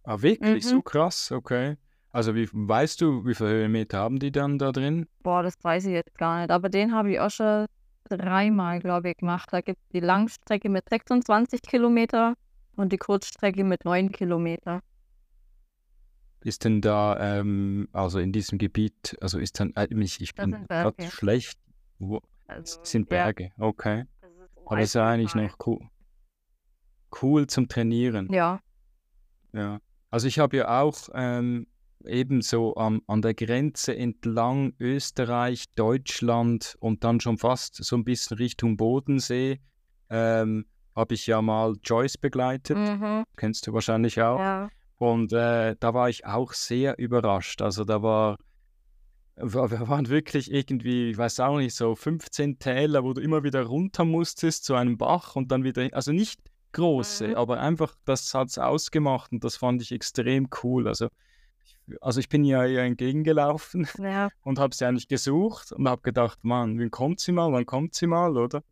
Ah, 0.04 0.20
wirklich? 0.20 0.64
Mhm. 0.64 0.68
So 0.68 0.82
krass, 0.82 1.30
okay. 1.32 1.76
Also 2.12 2.34
wie 2.34 2.46
weißt 2.52 3.00
du, 3.00 3.24
wie 3.24 3.34
viele 3.34 3.50
Höhenmeter 3.50 3.98
haben 3.98 4.18
die 4.18 4.30
dann 4.30 4.58
da 4.58 4.70
drin? 4.70 5.06
Boah, 5.22 5.42
das 5.42 5.54
weiß 5.62 5.86
ich 5.86 5.92
jetzt 5.92 6.14
gar 6.18 6.40
nicht. 6.40 6.50
Aber 6.50 6.68
den 6.68 6.94
habe 6.94 7.12
ich 7.12 7.20
auch 7.20 7.30
schon 7.30 7.66
dreimal, 8.04 8.80
glaube 8.80 9.10
ich, 9.10 9.16
gemacht. 9.16 9.48
Da 9.50 9.62
gibt 9.62 9.78
es 9.80 9.88
die 9.88 10.00
Langstrecke 10.00 10.68
mit 10.68 10.86
26 10.90 11.62
Kilometer 11.62 12.34
und 12.76 12.92
die 12.92 12.98
Kurzstrecke 12.98 13.64
mit 13.64 13.86
9 13.86 14.12
Kilometer. 14.12 14.82
Ist 16.44 16.64
denn 16.64 16.82
da, 16.82 17.38
ähm, 17.38 17.88
also 17.92 18.18
in 18.18 18.32
diesem 18.32 18.58
Gebiet, 18.58 19.16
also 19.22 19.38
ist 19.38 19.58
dann, 19.58 19.72
äh, 19.76 19.86
ich, 19.90 20.20
ich 20.20 20.34
bin 20.34 20.66
gerade 20.68 21.10
schlecht. 21.10 21.58
Wo, 21.98 22.20
Also, 22.46 22.80
sind 22.82 23.10
ja, 23.10 23.24
Berge, 23.24 23.52
okay. 23.58 24.04
das 24.20 24.30
ist 24.30 24.66
Aber 24.66 24.80
es 24.80 24.88
ist 24.88 24.94
ja 24.94 25.08
eigentlich 25.08 25.34
noch 25.34 25.56
cool. 25.66 25.78
Cool 27.22 27.46
zum 27.46 27.68
Trainieren. 27.68 28.30
Ja, 28.30 28.60
Ja. 29.52 29.80
Also 30.10 30.28
ich 30.28 30.38
habe 30.38 30.58
ja 30.58 30.82
auch 30.82 31.08
ähm, 31.14 31.66
ebenso 32.06 32.76
am, 32.76 33.02
an 33.06 33.22
der 33.22 33.34
Grenze 33.34 33.96
entlang 33.96 34.74
Österreich, 34.78 35.64
Deutschland 35.74 36.76
und 36.80 37.04
dann 37.04 37.20
schon 37.20 37.38
fast 37.38 37.76
so 37.82 37.96
ein 37.96 38.04
bisschen 38.04 38.36
Richtung 38.38 38.76
Bodensee, 38.76 39.60
ähm, 40.10 40.66
habe 40.94 41.14
ich 41.14 41.26
ja 41.26 41.40
mal 41.40 41.74
Joyce 41.82 42.18
begleitet. 42.18 42.76
mhm. 42.76 43.24
Kennst 43.36 43.66
du 43.66 43.72
wahrscheinlich 43.72 44.20
auch. 44.20 44.38
ja. 44.38 44.68
Und 44.98 45.32
äh, 45.32 45.74
da 45.80 45.94
war 45.94 46.08
ich 46.08 46.26
auch 46.26 46.52
sehr 46.52 46.96
überrascht. 46.96 47.60
Also 47.60 47.84
da 47.84 48.02
war, 48.02 48.36
wir 49.34 49.88
waren 49.88 50.08
wirklich 50.08 50.52
irgendwie, 50.52 51.10
ich 51.10 51.18
weiß 51.18 51.40
auch 51.40 51.58
nicht, 51.58 51.74
so 51.74 51.96
15 51.96 52.60
Täler, 52.60 53.02
wo 53.02 53.12
du 53.12 53.20
immer 53.20 53.42
wieder 53.42 53.64
runter 53.64 54.04
musstest 54.04 54.64
zu 54.64 54.74
einem 54.74 54.98
Bach 54.98 55.34
und 55.34 55.50
dann 55.50 55.64
wieder, 55.64 55.88
also 55.92 56.12
nicht 56.12 56.38
große, 56.72 57.28
Mhm. 57.28 57.34
aber 57.34 57.58
einfach, 57.60 57.94
das 58.04 58.32
hat 58.32 58.48
es 58.48 58.58
ausgemacht 58.58 59.32
und 59.32 59.42
das 59.42 59.56
fand 59.56 59.82
ich 59.82 59.90
extrem 59.92 60.48
cool. 60.62 60.86
Also, 60.86 61.08
also 62.00 62.20
ich 62.20 62.28
bin 62.28 62.44
ja 62.44 62.64
ihr 62.64 62.80
entgegengelaufen 62.80 63.86
ja. 63.98 64.28
und 64.42 64.58
habe 64.58 64.74
sie 64.74 64.86
eigentlich 64.86 65.08
gesucht 65.08 65.72
und 65.72 65.88
habe 65.88 66.02
gedacht, 66.02 66.44
Mann, 66.44 66.78
wann 66.78 66.90
kommt 66.90 67.20
sie 67.20 67.32
mal, 67.32 67.52
wann 67.52 67.66
kommt 67.66 67.94
sie 67.94 68.06
mal, 68.06 68.36
oder? 68.36 68.62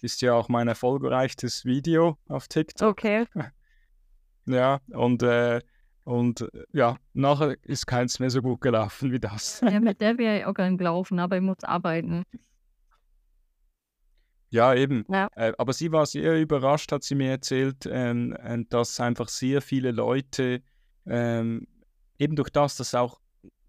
Das 0.00 0.12
ist 0.12 0.22
ja 0.22 0.34
auch 0.34 0.48
mein 0.48 0.68
erfolgreichstes 0.68 1.64
Video 1.64 2.18
auf 2.28 2.48
TikTok. 2.48 2.90
Okay. 2.90 3.26
Ja, 4.46 4.80
und 4.92 5.22
äh, 5.22 5.62
Und 6.04 6.42
äh, 6.42 6.64
ja, 6.72 6.98
nachher 7.14 7.56
ist 7.62 7.86
keins 7.86 8.18
mehr 8.20 8.30
so 8.30 8.42
gut 8.42 8.60
gelaufen 8.60 9.10
wie 9.10 9.20
das. 9.20 9.60
Ja, 9.62 9.80
mit 9.80 10.00
der 10.02 10.18
wäre 10.18 10.38
ich 10.38 10.44
auch 10.44 10.54
gern 10.54 10.76
gelaufen, 10.76 11.18
aber 11.18 11.36
ich 11.36 11.42
muss 11.42 11.64
arbeiten. 11.64 12.24
Ja, 14.50 14.74
eben. 14.74 15.04
Ja. 15.08 15.28
Äh, 15.34 15.52
aber 15.58 15.72
sie 15.72 15.90
war 15.90 16.06
sehr 16.06 16.40
überrascht, 16.40 16.92
hat 16.92 17.02
sie 17.02 17.14
mir 17.14 17.30
erzählt, 17.30 17.88
ähm, 17.90 18.36
äh, 18.38 18.64
dass 18.68 19.00
einfach 19.00 19.28
sehr 19.28 19.62
viele 19.62 19.90
Leute, 19.90 20.62
ähm, 21.06 21.66
eben 22.24 22.36
durch 22.36 22.50
das, 22.50 22.76
dass 22.76 22.94
auch 22.94 23.20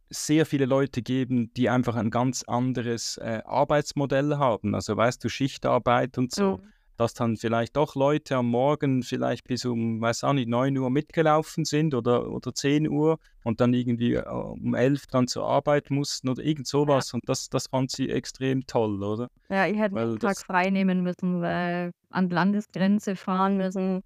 sehr 0.09 0.45
viele 0.45 0.65
Leute 0.65 1.01
geben, 1.01 1.51
die 1.55 1.69
einfach 1.69 1.95
ein 1.95 2.09
ganz 2.12 2.43
anderes 2.43 3.17
äh, 3.17 3.41
Arbeitsmodell 3.45 4.38
haben. 4.38 4.74
Also 4.75 4.95
weißt 4.95 5.24
du, 5.24 5.29
Schichtarbeit 5.29 6.17
und 6.17 6.33
so. 6.33 6.57
Mhm. 6.57 6.71
Dass 6.97 7.13
dann 7.13 7.35
vielleicht 7.35 7.75
doch 7.75 7.95
Leute 7.95 8.38
am 8.38 8.47
Morgen 8.47 9.03
vielleicht 9.03 9.43
bis 9.50 9.65
um, 9.65 10.00
weiß 10.00 10.24
auch 10.24 10.31
nicht, 10.31 10.47
9 10.47 10.77
Uhr 10.77 10.89
mitgelaufen 10.89 11.65
sind 11.65 11.93
oder, 11.93 12.31
oder 12.31 12.53
10 12.53 12.88
Uhr 12.88 13.17
und 13.43 13.59
dann 13.59 13.74
irgendwie 13.74 14.13
äh, 14.13 14.25
um 14.25 14.74
11 14.74 15.07
dann 15.07 15.27
zur 15.27 15.45
Arbeit 15.45 15.89
mussten 15.91 16.29
oder 16.29 16.41
irgend 16.41 16.67
sowas. 16.67 17.13
Und 17.13 17.27
das, 17.27 17.50
das 17.50 17.67
fand 17.67 17.91
sie 17.91 18.09
extrem 18.09 18.65
toll, 18.65 19.03
oder? 19.03 19.27
Ja, 19.50 19.67
ich 19.67 19.77
hätte 19.77 19.97
einen 20.00 20.19
Tag 20.19 20.35
das- 20.35 20.43
frei 20.43 20.69
nehmen 20.69 21.03
müssen, 21.03 21.41
weil 21.41 21.91
an 22.12 22.29
die 22.29 22.35
Landesgrenze 22.35 23.17
fahren 23.17 23.57
müssen. 23.57 24.01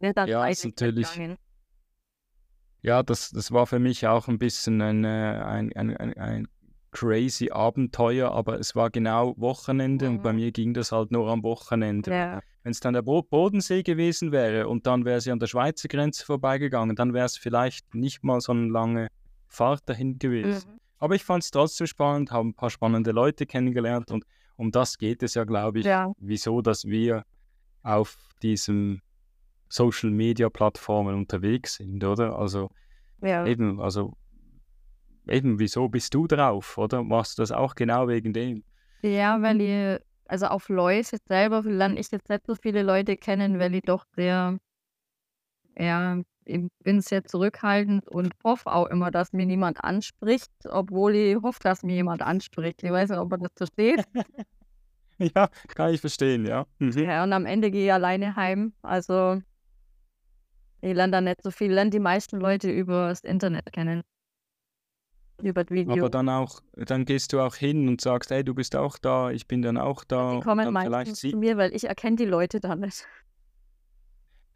Nicht 0.00 0.18
an 0.18 0.28
Ja, 0.28 0.46
ist 0.48 0.64
natürlich- 0.64 1.12
gegangen. 1.12 1.36
Ja, 2.82 3.02
das, 3.02 3.30
das 3.30 3.52
war 3.52 3.66
für 3.66 3.78
mich 3.78 4.06
auch 4.06 4.28
ein 4.28 4.38
bisschen 4.38 4.80
ein, 4.80 5.04
äh, 5.04 5.08
ein, 5.08 5.72
ein, 5.74 5.96
ein, 5.96 6.14
ein 6.18 6.48
crazy 6.92 7.50
Abenteuer, 7.50 8.32
aber 8.32 8.58
es 8.58 8.74
war 8.74 8.90
genau 8.90 9.34
Wochenende 9.36 10.08
und 10.08 10.22
bei 10.22 10.32
Mhm. 10.32 10.38
mir 10.38 10.52
ging 10.52 10.74
das 10.74 10.90
halt 10.92 11.12
nur 11.12 11.28
am 11.28 11.42
Wochenende. 11.42 12.10
Ja, 12.10 12.40
Wenn 12.62 12.72
es 12.72 12.80
dann 12.80 12.94
der 12.94 13.02
Bo 13.02 13.22
Bodensee 13.22 13.82
gewesen 13.82 14.32
wäre 14.32 14.66
und 14.68 14.86
dann 14.86 15.04
wäre 15.04 15.20
sie 15.20 15.30
an 15.30 15.38
der 15.38 15.46
Schweizer 15.46 15.88
Grenze 15.88 16.24
vorbeigegangen, 16.24 16.96
dann 16.96 17.14
wäre 17.14 17.26
es 17.26 17.36
vielleicht 17.36 17.94
nicht 17.94 18.24
mal 18.24 18.40
so 18.40 18.52
eine 18.52 18.68
lange 18.68 19.08
Fahrt 19.46 19.88
dahin 19.88 20.18
gewesen. 20.18 20.70
mhm. 20.70 20.80
Aber 20.98 21.14
ich 21.14 21.24
fand 21.24 21.42
es 21.44 21.50
trotzdem 21.50 21.86
spannend, 21.86 22.30
habe 22.32 22.48
ein 22.48 22.54
paar 22.54 22.70
spannende 22.70 23.12
Leute 23.12 23.46
kennengelernt 23.46 24.10
und 24.10 24.24
um 24.56 24.70
das 24.70 24.98
geht 24.98 25.22
es 25.22 25.34
ja, 25.34 25.44
glaube 25.44 25.80
ich, 25.80 25.86
ja, 25.86 26.12
wieso, 26.18 26.60
dass 26.60 26.84
wir 26.84 27.24
auf 27.82 28.18
diesen 28.42 29.00
Social 29.70 30.10
Media 30.10 30.50
Plattformen 30.50 31.14
unterwegs 31.14 31.76
sind, 31.76 32.02
oder? 32.04 32.36
Also 32.38 32.70
ja. 33.22 33.46
eben, 33.46 33.80
also 33.80 34.14
eben, 35.28 35.58
wieso 35.58 35.88
bist 35.88 36.12
du 36.12 36.26
drauf, 36.26 36.76
oder? 36.76 37.02
Machst 37.02 37.38
du 37.38 37.42
das 37.42 37.52
auch 37.52 37.74
genau 37.74 38.08
wegen 38.08 38.32
dem? 38.32 38.64
Ja, 39.02 39.40
weil 39.40 39.60
ich, 39.60 40.02
also 40.26 40.46
auf 40.46 40.68
Leute 40.68 41.18
selber 41.26 41.62
lerne 41.62 41.98
ich 41.98 42.10
jetzt 42.10 42.28
nicht 42.28 42.46
so 42.46 42.56
viele 42.56 42.82
Leute 42.82 43.16
kennen, 43.16 43.58
weil 43.58 43.74
ich 43.74 43.82
doch 43.82 44.04
sehr, 44.16 44.58
ja, 45.78 46.20
ich 46.44 46.66
bin 46.82 47.00
sehr 47.00 47.24
zurückhaltend 47.24 48.08
und 48.08 48.32
hoffe 48.42 48.72
auch 48.72 48.86
immer, 48.86 49.12
dass 49.12 49.32
mir 49.32 49.46
niemand 49.46 49.84
anspricht, 49.84 50.50
obwohl 50.68 51.14
ich 51.14 51.36
hoffe, 51.42 51.60
dass 51.62 51.84
mir 51.84 51.94
jemand 51.94 52.22
anspricht. 52.22 52.82
Ich 52.82 52.90
weiß 52.90 53.10
nicht, 53.10 53.18
ob 53.18 53.30
man 53.30 53.40
das 53.40 53.52
versteht. 53.56 54.04
Ja, 55.34 55.50
kann 55.68 55.92
ich 55.92 56.00
verstehen, 56.00 56.46
ja. 56.46 56.66
Mhm. 56.78 56.92
Ja, 56.92 57.22
und 57.24 57.34
am 57.34 57.44
Ende 57.44 57.70
gehe 57.70 57.84
ich 57.84 57.92
alleine 57.92 58.36
heim. 58.36 58.72
Also 58.80 59.42
ich 60.80 60.94
lerne 60.94 61.12
da 61.12 61.20
nicht 61.20 61.42
so 61.42 61.50
viel, 61.50 61.72
lerne 61.72 61.90
die 61.90 61.98
meisten 61.98 62.40
Leute 62.40 62.70
über 62.70 63.08
das 63.08 63.20
Internet 63.20 63.72
kennen. 63.72 64.02
Über 65.42 65.64
das 65.64 65.74
Video. 65.74 65.92
Aber 65.92 66.10
dann 66.10 66.28
auch, 66.28 66.60
dann 66.74 67.04
gehst 67.04 67.32
du 67.32 67.40
auch 67.40 67.54
hin 67.54 67.88
und 67.88 68.00
sagst, 68.00 68.30
hey, 68.30 68.44
du 68.44 68.54
bist 68.54 68.76
auch 68.76 68.98
da, 68.98 69.30
ich 69.30 69.46
bin 69.46 69.62
dann 69.62 69.78
auch 69.78 70.04
da. 70.04 70.34
die 70.34 70.40
kommen 70.40 70.72
meistens 70.72 71.20
zu 71.20 71.36
mir, 71.36 71.56
weil 71.56 71.74
ich 71.74 71.84
erkenne 71.84 72.16
die 72.16 72.26
Leute 72.26 72.60
dann 72.60 72.80
nicht. 72.80 73.06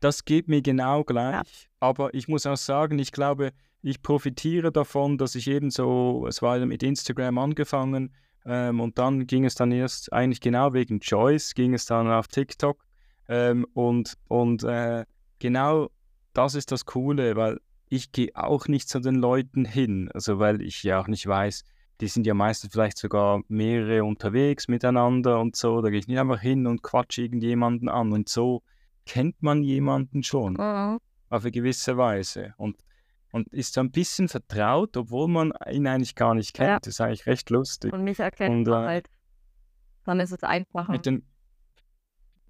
das 0.00 0.24
geht 0.24 0.48
mir 0.48 0.60
genau 0.60 1.04
gleich. 1.04 1.70
Aber 1.80 2.12
ich 2.12 2.28
muss 2.28 2.44
auch 2.46 2.56
sagen, 2.58 2.98
ich 2.98 3.12
glaube, 3.12 3.52
ich 3.80 4.02
profitiere 4.02 4.72
davon, 4.72 5.18
dass 5.18 5.34
ich 5.34 5.48
eben 5.48 5.70
so, 5.70 6.26
es 6.26 6.42
war 6.42 6.58
ja 6.58 6.66
mit 6.66 6.82
Instagram 6.82 7.38
angefangen 7.38 8.14
ähm, 8.46 8.80
und 8.80 8.98
dann 8.98 9.26
ging 9.26 9.44
es 9.44 9.54
dann 9.54 9.72
erst 9.72 10.12
eigentlich 10.12 10.40
genau 10.40 10.72
wegen 10.72 11.00
Joyce, 11.00 11.54
ging 11.54 11.74
es 11.74 11.86
dann 11.86 12.10
auf 12.10 12.28
TikTok 12.28 12.84
ähm, 13.28 13.66
und, 13.74 14.14
und 14.28 14.64
äh, 14.64 15.04
genau 15.38 15.90
das 16.34 16.54
ist 16.54 16.70
das 16.72 16.84
Coole, 16.84 17.36
weil 17.36 17.58
ich 17.88 18.12
gehe 18.12 18.30
auch 18.34 18.66
nicht 18.68 18.88
zu 18.88 19.00
den 19.00 19.16
Leuten 19.16 19.64
hin, 19.64 20.10
also 20.12 20.38
weil 20.38 20.60
ich 20.62 20.82
ja 20.82 21.00
auch 21.00 21.06
nicht 21.08 21.26
weiß, 21.26 21.64
die 22.00 22.08
sind 22.08 22.26
ja 22.26 22.34
meistens 22.34 22.72
vielleicht 22.72 22.98
sogar 22.98 23.42
mehrere 23.48 24.04
unterwegs 24.04 24.66
miteinander 24.68 25.38
und 25.40 25.54
so, 25.56 25.80
da 25.80 25.90
gehe 25.90 26.00
ich 26.00 26.08
nicht 26.08 26.18
einfach 26.18 26.40
hin 26.40 26.66
und 26.66 26.82
quatsche 26.82 27.22
irgendjemanden 27.22 27.88
an 27.88 28.12
und 28.12 28.28
so 28.28 28.62
kennt 29.06 29.42
man 29.42 29.62
jemanden 29.62 30.22
schon 30.22 30.54
Mhm. 30.54 30.98
auf 31.30 31.42
eine 31.42 31.50
gewisse 31.52 31.96
Weise 31.96 32.54
und, 32.56 32.76
und 33.32 33.48
ist 33.52 33.74
so 33.74 33.80
ein 33.80 33.90
bisschen 33.90 34.28
vertraut, 34.28 34.96
obwohl 34.96 35.28
man 35.28 35.52
ihn 35.70 35.86
eigentlich 35.86 36.14
gar 36.14 36.34
nicht 36.34 36.54
kennt. 36.54 36.68
Ja. 36.68 36.78
Das 36.80 36.88
ist 36.94 37.00
eigentlich 37.00 37.26
recht 37.26 37.50
lustig. 37.50 37.92
Und 37.92 38.02
mich 38.02 38.18
erkennt 38.18 38.54
Und, 38.56 38.68
man 38.68 38.84
äh, 38.84 38.86
halt. 38.86 39.10
Dann 40.04 40.20
ist 40.20 40.32
es 40.32 40.42
einfacher. 40.42 40.90
Mit, 40.90 41.06
den, 41.06 41.24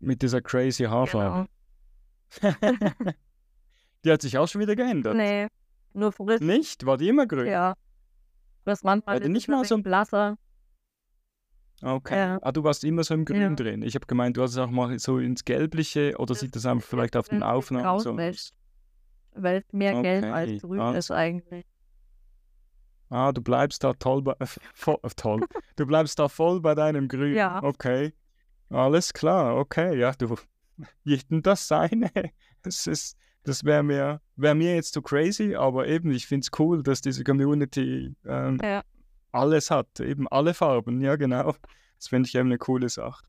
mit 0.01 0.23
dieser 0.23 0.41
crazy 0.41 0.85
Haarfarbe. 0.85 1.49
Genau. 2.41 2.55
Die 4.05 4.13
hat 4.13 4.23
sich 4.23 4.37
auch 4.39 4.47
schon 4.47 4.61
wieder 4.61 4.77
geändert. 4.77 5.17
Nee, 5.17 5.49
nur 5.93 6.13
frisch. 6.13 6.41
Nicht? 6.41 6.85
War 6.85 6.97
die 6.99 7.09
immer 7.09 7.27
grün? 7.27 7.47
Ja. 7.47 7.75
Das 8.65 8.83
manchmal 8.83 9.21
ist 9.21 9.29
nicht 9.29 9.49
ein 9.49 9.53
mal 9.53 9.59
so 9.59 9.63
bisschen 9.63 9.83
blasser. 9.83 10.37
Okay. 11.83 12.17
Ja. 12.17 12.39
Ah, 12.41 12.53
du 12.53 12.65
warst 12.65 12.85
immer 12.85 13.05
so 13.05 13.15
im 13.15 13.25
Grün 13.25 13.41
Ja. 13.41 13.51
drin. 13.51 13.83
Ich 13.83 13.95
habe 13.95 14.07
gemeint, 14.07 14.37
du 14.37 14.43
hast 14.43 14.53
es 14.53 14.59
auch 14.59 14.71
mal 14.71 14.99
so 14.99 15.19
ins 15.19 15.45
Gelbliche 15.45 16.15
oder 16.17 16.29
Das 16.29 16.41
sieht 16.41 16.57
das 16.57 16.65
einfach 16.65 16.87
vielleicht 16.87 17.17
auf 17.17 17.29
den 17.29 17.43
Aufnahmen 17.43 18.01
so 18.01 18.13
aus? 18.13 18.53
Weil 19.37 19.63
es 19.67 19.73
mehr 19.73 20.01
gelb 20.01 20.25
Okay, 20.25 20.33
als 20.33 20.63
grün 20.63 20.81
ah. 20.81 20.93
ist 20.93 21.11
eigentlich. 21.11 21.67
Ah, 23.11 23.33
du 23.33 23.43
bleibst 23.43 23.85
da 23.85 23.93
toll 23.95 24.23
bei, 24.23 24.35
voll, 24.75 24.99
toll. 25.17 25.45
Du 25.77 25.87
bleibst 25.87 26.19
da 26.19 26.29
voll 26.29 26.61
bei 26.61 26.75
deinem 26.75 27.09
Grün. 27.09 27.35
Ja. 27.35 27.63
Okay. 27.63 28.13
Alles 28.71 29.13
klar, 29.13 29.57
okay. 29.57 29.99
Ja, 29.99 30.13
du, 30.13 30.37
jedem 31.05 31.43
das 31.43 31.69
seine. 31.69 32.11
Es 32.67 32.87
ist, 32.87 33.19
das 33.45 33.65
wäre 33.65 33.83
mir, 33.83 34.21
wär 34.37 34.55
mir 34.55 34.75
jetzt 34.75 34.93
zu 34.95 35.03
crazy, 35.03 35.55
aber 35.55 35.87
eben, 35.87 36.11
ich 36.11 36.27
finde 36.27 36.45
es 36.51 36.59
cool, 36.59 36.83
dass 36.83 37.01
diese 37.01 37.25
Community 37.25 38.15
ähm, 38.27 38.59
Ja. 38.63 38.83
alles 39.33 39.71
hat. 39.71 40.01
Eben 40.01 40.27
alle 40.29 40.55
Farben, 40.55 41.01
ja, 41.01 41.17
genau. 41.17 41.55
Das 41.99 42.09
finde 42.09 42.29
ich 42.29 42.35
eben 42.35 42.49
eine 42.49 42.59
coole 42.59 42.89
Sache. 42.89 43.25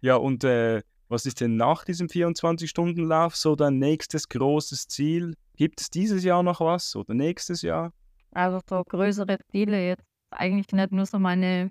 Ja, 0.00 0.16
und 0.16 0.44
äh, 0.44 0.82
was 1.08 1.24
ist 1.24 1.40
denn 1.40 1.56
nach 1.56 1.84
diesem 1.84 2.08
24-Stunden-Lauf 2.08 3.36
so 3.36 3.56
dein 3.56 3.78
nächstes 3.78 4.28
großes 4.28 4.88
Ziel? 4.88 5.34
Gibt 5.56 5.80
es 5.80 5.90
dieses 5.90 6.24
Jahr 6.24 6.42
noch 6.42 6.60
was 6.60 6.94
oder 6.96 7.14
nächstes 7.14 7.62
Jahr? 7.62 7.92
Also 8.32 8.60
so 8.68 8.82
größere 8.84 9.38
Ziele 9.50 9.86
jetzt 9.88 10.04
eigentlich 10.30 10.70
nicht 10.72 10.92
nur 10.92 11.06
so 11.06 11.18
meine 11.18 11.70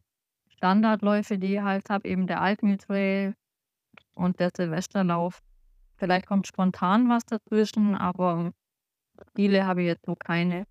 Standardläufe, 0.55 1.37
die 1.37 1.55
ich 1.55 1.61
halt 1.61 1.89
habe, 1.89 2.07
eben 2.07 2.25
der 2.25 2.41
Altmühl 2.41 2.77
Trail 2.77 3.35
und 4.15 4.39
der 4.39 4.49
Silvesterlauf. 4.55 5.39
Vielleicht 5.97 6.27
kommt 6.27 6.47
spontan 6.47 7.09
was 7.09 7.25
dazwischen, 7.25 7.95
aber 7.95 8.51
Ziele 9.35 9.65
habe 9.65 9.81
ich 9.81 9.87
jetzt 9.87 10.05
so 10.05 10.15
keine. 10.15 10.65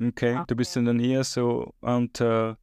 Okay, 0.00 0.36
Ach, 0.38 0.46
du 0.46 0.56
bist 0.56 0.76
ja. 0.76 0.82
dann 0.82 1.00
eher 1.00 1.24
so 1.24 1.72
und 1.80 2.20
äh, 2.20 2.54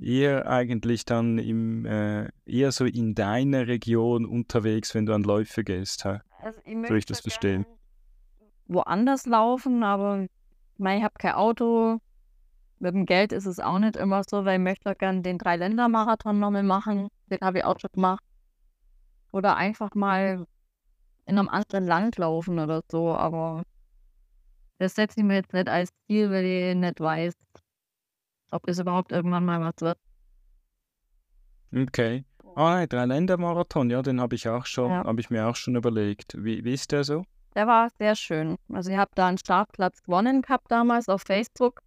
eher 0.00 0.48
eigentlich 0.48 1.04
dann 1.04 1.38
im 1.38 1.84
äh, 1.86 2.28
eher 2.44 2.72
so 2.72 2.84
in 2.84 3.14
deiner 3.14 3.66
Region 3.66 4.24
unterwegs, 4.26 4.94
wenn 4.94 5.06
du 5.06 5.14
an 5.14 5.22
Läufe 5.22 5.64
gehst. 5.64 6.04
hä? 6.04 6.20
Also 6.42 6.60
ich 6.64 6.88
Soll 6.88 6.98
ich 6.98 7.06
das 7.06 7.20
verstehen? 7.20 7.66
Woanders 8.66 9.26
laufen, 9.26 9.82
aber 9.84 10.22
ich, 10.22 10.30
mein, 10.78 10.98
ich 10.98 11.04
habe 11.04 11.14
kein 11.18 11.34
Auto. 11.34 11.98
Mit 12.78 12.94
dem 12.94 13.06
Geld 13.06 13.32
ist 13.32 13.46
es 13.46 13.58
auch 13.58 13.78
nicht 13.78 13.96
immer 13.96 14.22
so, 14.28 14.44
weil 14.44 14.58
ich 14.58 14.64
möchte 14.64 14.94
gerne 14.96 15.22
den 15.22 15.38
Drei-Länder-Marathon 15.38 16.38
nochmal 16.38 16.62
machen. 16.62 17.08
Den 17.30 17.38
habe 17.40 17.58
ich 17.58 17.64
auch 17.64 17.78
schon 17.80 17.90
gemacht. 17.92 18.22
Oder 19.32 19.56
einfach 19.56 19.94
mal 19.94 20.46
in 21.26 21.38
einem 21.38 21.48
anderen 21.48 21.86
Land 21.86 22.18
laufen 22.18 22.58
oder 22.58 22.82
so, 22.90 23.14
aber 23.14 23.62
das 24.78 24.94
setze 24.94 25.20
ich 25.20 25.24
mir 25.26 25.34
jetzt 25.36 25.52
nicht 25.52 25.68
als 25.68 25.90
Ziel, 26.06 26.30
weil 26.30 26.44
ich 26.44 26.74
nicht 26.76 27.00
weiß, 27.00 27.34
ob 28.52 28.66
das 28.66 28.78
überhaupt 28.78 29.12
irgendwann 29.12 29.44
mal 29.44 29.60
was 29.60 29.74
wird. 29.80 29.98
Okay. 31.74 32.24
Ah, 32.54 32.76
nein, 32.76 32.88
Dreiländermarathon, 32.88 33.90
ja, 33.90 34.00
den 34.02 34.20
habe 34.20 34.34
ich 34.34 34.48
auch 34.48 34.64
schon, 34.64 34.90
Ja. 34.90 35.04
habe 35.04 35.20
ich 35.20 35.28
mir 35.28 35.46
auch 35.46 35.56
schon 35.56 35.76
überlegt. 35.76 36.34
Wie, 36.42 36.64
wie 36.64 36.72
ist 36.72 36.90
der 36.92 37.04
so? 37.04 37.24
Der 37.54 37.66
war 37.66 37.90
sehr 37.98 38.14
schön. 38.14 38.56
Also 38.72 38.90
ich 38.90 38.96
habe 38.96 39.10
da 39.14 39.26
einen 39.28 39.38
Startplatz 39.38 40.02
gewonnen 40.02 40.42
gehabt 40.42 40.70
damals 40.70 41.08
auf 41.08 41.22
Facebook. 41.22 41.80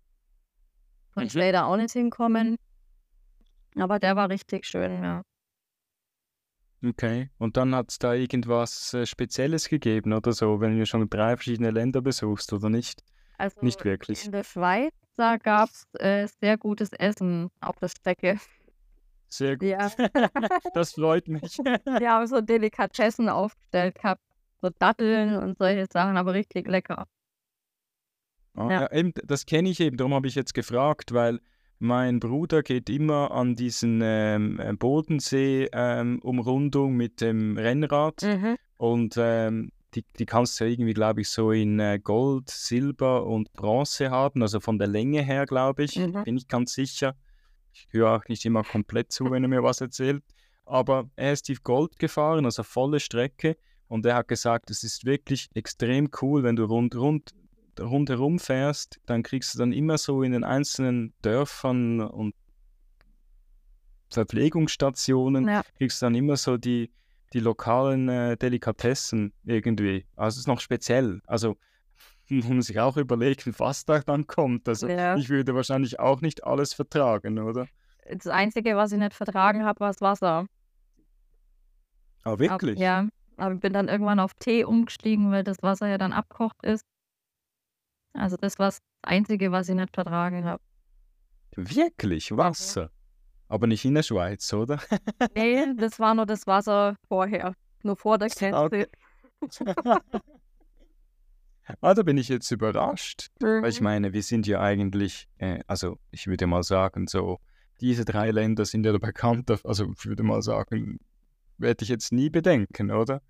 Und 1.15 1.23
ich 1.23 1.33
Mhm. 1.33 1.39
leider 1.39 1.65
auch 1.65 1.77
nicht 1.77 1.93
hinkommen. 1.93 2.57
Aber 3.75 3.99
der 3.99 4.15
war 4.15 4.29
richtig 4.29 4.65
schön, 4.65 5.03
ja. 5.03 5.21
Okay. 6.83 7.29
Und 7.37 7.57
dann 7.57 7.75
hat 7.75 7.89
es 7.91 7.99
da 7.99 8.13
irgendwas 8.13 8.93
äh, 8.93 9.05
Spezielles 9.05 9.67
gegeben 9.67 10.13
oder 10.13 10.31
so, 10.31 10.61
wenn 10.61 10.77
du 10.77 10.85
schon 10.85 11.09
drei 11.09 11.35
verschiedene 11.35 11.71
Länder 11.71 12.01
besuchst 12.01 12.53
oder 12.53 12.69
nicht? 12.69 13.03
Also 13.37 13.57
Nicht 13.61 13.83
wirklich. 13.85 14.25
in 14.25 14.31
der 14.31 14.43
Schweiz, 14.43 14.93
da 15.15 15.37
gab 15.37 15.69
es 15.69 15.85
äh, 15.99 16.27
sehr 16.41 16.57
gutes 16.57 16.91
Essen 16.93 17.49
auf 17.61 17.77
der 17.79 17.89
Strecke. 17.89 18.37
Sehr 19.29 19.57
gut. 19.57 19.69
Ja, 19.69 19.91
Das 20.73 20.93
freut 20.93 21.27
mich. 21.27 21.57
die 21.57 22.07
haben 22.07 22.27
so 22.27 22.41
Delikatessen 22.41 23.29
aufgestellt 23.29 23.95
gehabt. 23.95 24.21
So 24.61 24.69
Datteln 24.77 25.37
und 25.37 25.57
solche 25.57 25.85
Sachen, 25.91 26.17
aber 26.17 26.33
richtig 26.33 26.67
lecker. 26.67 27.05
Ah, 28.55 28.69
ja. 28.69 28.91
eben, 28.91 29.13
das 29.23 29.45
kenne 29.45 29.69
ich 29.69 29.79
eben, 29.79 29.95
darum 29.95 30.13
habe 30.13 30.27
ich 30.27 30.35
jetzt 30.35 30.53
gefragt, 30.53 31.13
weil 31.13 31.39
mein 31.79 32.19
Bruder 32.19 32.61
geht 32.61 32.89
immer 32.89 33.31
an 33.31 33.55
diesen 33.55 34.01
ähm, 34.03 34.59
äh, 34.59 34.73
Bodensee-Umrundung 34.73 36.91
ähm, 36.91 36.97
mit 36.97 37.21
dem 37.21 37.57
Rennrad 37.57 38.21
Mhm. 38.23 38.57
und 38.77 39.15
ähm, 39.17 39.71
die, 39.95 40.03
die 40.19 40.25
kannst 40.27 40.59
du 40.59 40.65
ja 40.65 40.69
irgendwie, 40.71 40.93
glaube 40.93 41.21
ich, 41.21 41.29
so 41.29 41.51
in 41.51 41.79
äh, 41.79 41.99
Gold, 42.03 42.49
Silber 42.49 43.25
und 43.25 43.51
Bronze 43.53 44.11
haben, 44.11 44.41
also 44.43 44.59
von 44.59 44.77
der 44.77 44.87
Länge 44.87 45.23
her, 45.23 45.45
glaube 45.45 45.83
ich, 45.85 45.97
Mhm. 45.97 46.23
bin 46.23 46.37
ich 46.37 46.47
ganz 46.47 46.73
sicher. 46.73 47.15
Ich 47.73 47.87
höre 47.91 48.15
auch 48.17 48.23
nicht 48.27 48.45
immer 48.45 48.63
komplett 48.63 49.11
zu, 49.11 49.31
wenn 49.31 49.43
er 49.43 49.49
mir 49.49 49.63
was 49.63 49.81
erzählt, 49.81 50.23
aber 50.65 51.09
er 51.15 51.33
ist 51.33 51.47
die 51.47 51.55
Gold 51.55 51.97
gefahren, 51.97 52.45
also 52.45 52.61
volle 52.63 52.99
Strecke 52.99 53.57
und 53.87 54.05
er 54.05 54.15
hat 54.15 54.27
gesagt, 54.27 54.69
es 54.69 54.83
ist 54.83 55.05
wirklich 55.05 55.49
extrem 55.55 56.09
cool, 56.21 56.43
wenn 56.43 56.55
du 56.55 56.65
rund, 56.65 56.95
rund, 56.95 57.31
rundherum 57.79 58.39
fährst, 58.39 58.99
dann 59.05 59.23
kriegst 59.23 59.53
du 59.53 59.59
dann 59.59 59.71
immer 59.71 59.97
so 59.97 60.23
in 60.23 60.31
den 60.31 60.43
einzelnen 60.43 61.13
Dörfern 61.21 62.01
und 62.01 62.33
Verpflegungsstationen, 64.11 65.47
Ja. 65.47 65.61
kriegst 65.77 66.01
du 66.01 66.05
dann 66.07 66.15
immer 66.15 66.35
so 66.35 66.57
die, 66.57 66.91
die 67.33 67.39
lokalen 67.39 68.09
äh, 68.09 68.37
Delikatessen 68.37 69.33
irgendwie. 69.43 70.05
Also 70.15 70.35
es 70.35 70.39
ist 70.41 70.47
noch 70.47 70.59
speziell. 70.59 71.21
Also 71.27 71.57
man 72.29 72.57
muss 72.57 72.67
sich 72.67 72.79
auch 72.79 72.97
überlegen, 72.97 73.53
was 73.57 73.85
da 73.85 73.99
dann 73.99 74.27
kommt. 74.27 74.67
Also 74.67 74.87
Ja. 74.87 75.15
ich 75.15 75.29
würde 75.29 75.53
wahrscheinlich 75.55 75.99
auch 75.99 76.21
nicht 76.21 76.43
alles 76.43 76.73
vertragen, 76.73 77.39
oder? 77.39 77.67
Das 78.11 78.27
Einzige, 78.27 78.75
was 78.75 78.91
ich 78.91 78.97
nicht 78.99 79.13
vertragen 79.13 79.63
habe, 79.63 79.79
war 79.81 79.89
das 79.89 80.01
Wasser. 80.01 80.47
Aber 82.23 82.33
Ab, 82.33 82.39
wirklich? 82.39 82.79
ja, 82.79 83.07
aber 83.37 83.53
ich 83.55 83.59
bin 83.59 83.73
dann 83.73 83.87
irgendwann 83.87 84.19
auf 84.19 84.33
Tee 84.33 84.63
umgestiegen, 84.63 85.31
weil 85.31 85.43
das 85.43 85.57
Wasser 85.61 85.87
ja 85.87 85.97
dann 85.97 86.11
abkocht 86.13 86.63
ist. 86.63 86.83
Also 88.13 88.37
das 88.37 88.57
war 88.59 88.67
das 88.67 88.79
Einzige, 89.01 89.51
was 89.51 89.69
ich 89.69 89.75
nicht 89.75 89.93
vertragen 89.93 90.45
habe. 90.45 90.61
Wirklich? 91.55 92.35
Wasser? 92.35 92.91
Aber 93.47 93.65
nicht 93.67 93.85
in 93.85 93.95
der 93.95 94.03
Schweiz, 94.03 94.51
oder? 94.53 94.79
Nee, 95.35 95.73
das 95.75 95.99
war 95.99 96.13
nur 96.13 96.25
das 96.25 96.45
Wasser 96.47 96.95
vorher. 97.07 97.53
Nur 97.83 97.95
vor 97.95 98.17
der 98.17 98.27
Okay. 98.27 98.85
Grenze. 99.41 99.71
ah, 101.81 101.93
da 101.93 102.03
bin 102.03 102.17
ich 102.17 102.29
jetzt 102.29 102.51
überrascht. 102.51 103.27
Weil 103.39 103.69
ich 103.69 103.79
Mhm. 103.79 103.83
meine, 103.85 104.13
wir 104.13 104.23
sind 104.23 104.47
ja 104.47 104.59
eigentlich, 104.61 105.27
äh, 105.37 105.59
also 105.67 105.97
ich 106.11 106.27
würde 106.27 106.47
mal 106.47 106.63
sagen, 106.63 107.07
so, 107.07 107.39
diese 107.79 108.05
drei 108.05 108.31
Länder 108.31 108.65
sind 108.65 108.85
ja 108.85 108.97
bekannt, 108.97 109.49
also 109.63 109.93
ich 109.97 110.05
würde 110.05 110.23
mal 110.23 110.41
sagen, 110.41 110.99
werde 111.57 111.83
ich 111.83 111.89
jetzt 111.89 112.11
nie 112.11 112.29
bedenken, 112.29 112.91
oder? 112.91 113.21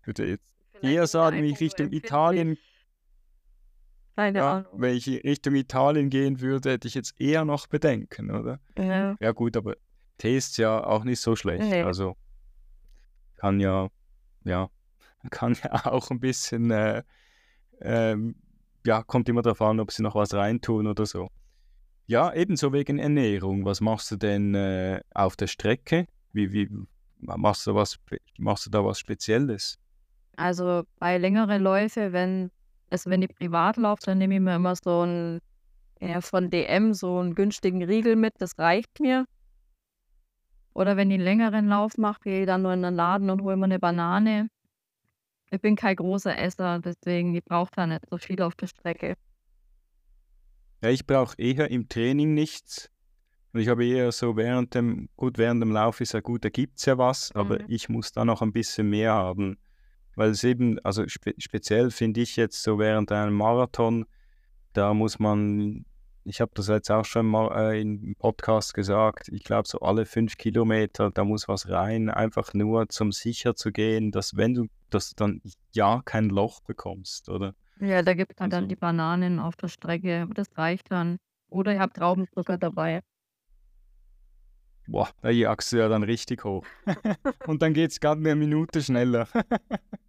Ich 0.00 0.06
würde 0.06 0.26
jetzt 0.28 0.44
eher 0.80 1.06
sagen, 1.06 1.42
wie 1.42 1.50
ich 1.50 1.60
Richtung 1.60 1.90
Italien, 1.92 2.56
Keine 4.16 4.38
ja, 4.38 4.52
Ahnung. 4.58 4.80
wenn 4.80 4.96
ich 4.96 5.06
Richtung 5.06 5.54
Italien 5.54 6.08
gehen 6.10 6.40
würde, 6.40 6.72
hätte 6.72 6.88
ich 6.88 6.94
jetzt 6.94 7.20
eher 7.20 7.44
noch 7.44 7.66
Bedenken, 7.66 8.30
oder? 8.30 8.58
Ja. 8.78 9.14
Ja 9.20 9.32
gut, 9.32 9.56
aber 9.56 9.76
Tee 10.18 10.36
ist 10.38 10.56
ja 10.56 10.82
auch 10.84 11.04
nicht 11.04 11.20
so 11.20 11.36
schlecht, 11.36 11.62
Nee. 11.68 11.82
also 11.82 12.16
kann 13.36 13.60
ja, 13.60 13.88
ja, 14.44 14.70
kann 15.30 15.54
ja 15.62 15.84
auch 15.86 16.10
ein 16.10 16.20
bisschen, 16.20 16.70
äh, 16.70 17.02
ähm, 17.80 18.36
ja, 18.86 19.02
kommt 19.02 19.28
immer 19.28 19.42
darauf 19.42 19.60
an, 19.62 19.80
ob 19.80 19.92
sie 19.92 20.02
noch 20.02 20.14
was 20.14 20.32
reintun 20.32 20.86
oder 20.86 21.04
so. 21.06 21.28
Ja, 22.06 22.32
ebenso 22.32 22.72
wegen 22.72 22.98
Ernährung. 23.00 23.64
Was 23.64 23.80
machst 23.80 24.12
du 24.12 24.16
denn 24.16 24.54
äh, 24.54 25.00
auf 25.12 25.34
der 25.36 25.48
Strecke? 25.48 26.06
Wie, 26.32 26.52
wie 26.52 26.70
machst 27.18 27.66
du 27.66 27.74
was, 27.74 27.98
machst 28.38 28.64
du 28.66 28.70
da 28.70 28.84
was 28.84 29.00
Spezielles? 29.00 29.78
Also 30.36 30.84
bei 31.00 31.18
längeren 31.18 31.60
Läufe, 31.62 32.12
wenn 32.12 32.52
es, 32.90 33.06
wenn 33.06 33.22
ich 33.22 33.34
privat 33.34 33.76
laufe, 33.76 34.02
dann 34.06 34.18
nehme 34.18 34.34
ich 34.34 34.40
mir 34.40 34.56
immer 34.56 34.74
so 34.76 35.02
ein, 35.04 35.40
ja, 36.00 36.20
von 36.20 36.50
DM 36.50 36.94
so 36.94 37.18
einen 37.18 37.34
günstigen 37.34 37.82
Riegel 37.82 38.16
mit, 38.16 38.34
das 38.38 38.58
reicht 38.58 39.00
mir. 39.00 39.26
Oder 40.74 40.96
wenn 40.96 41.10
ich 41.10 41.14
einen 41.14 41.24
längeren 41.24 41.68
Lauf 41.68 41.96
mache, 41.96 42.20
gehe 42.24 42.40
ich 42.42 42.46
dann 42.46 42.62
nur 42.62 42.72
in 42.74 42.82
den 42.82 42.94
Laden 42.94 43.30
und 43.30 43.42
hole 43.42 43.56
mir 43.56 43.64
eine 43.64 43.78
Banane. 43.78 44.48
Ich 45.50 45.60
bin 45.60 45.76
kein 45.76 45.96
großer 45.96 46.36
Esser, 46.38 46.80
deswegen 46.80 47.34
ich 47.34 47.44
brauche 47.44 47.70
da 47.74 47.86
nicht 47.86 48.02
so 48.10 48.18
viel 48.18 48.42
auf 48.42 48.54
der 48.56 48.66
Strecke. 48.66 49.14
Ja, 50.82 50.90
ich 50.90 51.06
brauche 51.06 51.34
eher 51.38 51.70
im 51.70 51.88
Training 51.88 52.34
nichts. 52.34 52.90
Und 53.52 53.60
ich 53.60 53.68
habe 53.68 53.86
eher 53.86 54.12
so 54.12 54.36
während 54.36 54.74
dem, 54.74 55.08
gut, 55.16 55.38
während 55.38 55.62
dem 55.62 55.72
Lauf 55.72 56.00
ist 56.02 56.12
ja 56.12 56.20
gut, 56.20 56.44
da 56.44 56.50
gibt 56.50 56.78
es 56.78 56.84
ja 56.84 56.98
was, 56.98 57.32
aber 57.32 57.60
Mhm. 57.62 57.66
ich 57.68 57.88
muss 57.88 58.12
da 58.12 58.24
noch 58.24 58.42
ein 58.42 58.52
bisschen 58.52 58.90
mehr 58.90 59.14
haben. 59.14 59.56
Weil 60.16 60.30
es 60.30 60.42
eben, 60.44 60.78
also 60.80 61.06
spe 61.08 61.34
speziell 61.38 61.90
finde 61.90 62.22
ich 62.22 62.36
jetzt 62.36 62.62
so 62.62 62.78
während 62.78 63.12
einem 63.12 63.34
Marathon, 63.34 64.06
da 64.72 64.94
muss 64.94 65.18
man, 65.18 65.84
ich 66.24 66.40
habe 66.40 66.52
das 66.54 66.68
jetzt 66.68 66.90
auch 66.90 67.04
schon 67.04 67.26
mal 67.26 67.72
äh, 67.72 67.80
im 67.80 68.16
Podcast 68.18 68.72
gesagt, 68.72 69.28
ich 69.28 69.44
glaube 69.44 69.68
so 69.68 69.78
alle 69.80 70.06
fünf 70.06 70.38
Kilometer, 70.38 71.10
da 71.10 71.22
muss 71.22 71.48
was 71.48 71.68
rein, 71.68 72.08
einfach 72.08 72.54
nur 72.54 72.88
zum 72.88 73.12
sicher 73.12 73.54
zu 73.54 73.72
gehen, 73.72 74.10
dass 74.10 74.36
wenn 74.36 74.54
du, 74.54 74.66
dass 74.88 75.10
du 75.10 75.16
dann 75.16 75.42
ja 75.72 76.00
kein 76.04 76.30
Loch 76.30 76.60
bekommst, 76.60 77.28
oder? 77.28 77.54
Ja, 77.78 78.00
da 78.00 78.14
gibt 78.14 78.32
es 78.32 78.40
halt 78.40 78.54
Also 78.54 78.62
dann 78.62 78.68
die 78.70 78.76
Bananen 78.76 79.38
auf 79.38 79.54
der 79.56 79.68
Strecke, 79.68 80.26
das 80.34 80.48
reicht 80.56 80.90
dann. 80.90 81.18
Oder 81.48 81.74
ich 81.74 81.78
habe 81.78 81.92
Traubenzucker 81.92 82.56
dabei. 82.56 83.02
Boah, 84.88 85.10
da 85.20 85.30
jagst 85.30 85.72
du 85.72 85.78
ja 85.78 85.88
dann 85.88 86.04
richtig 86.04 86.44
hoch. 86.44 86.64
und 87.46 87.60
dann 87.60 87.74
geht 87.74 87.90
es 87.90 88.00
gerade 88.00 88.20
eine 88.20 88.34
Minute 88.34 88.80
schneller. 88.82 89.28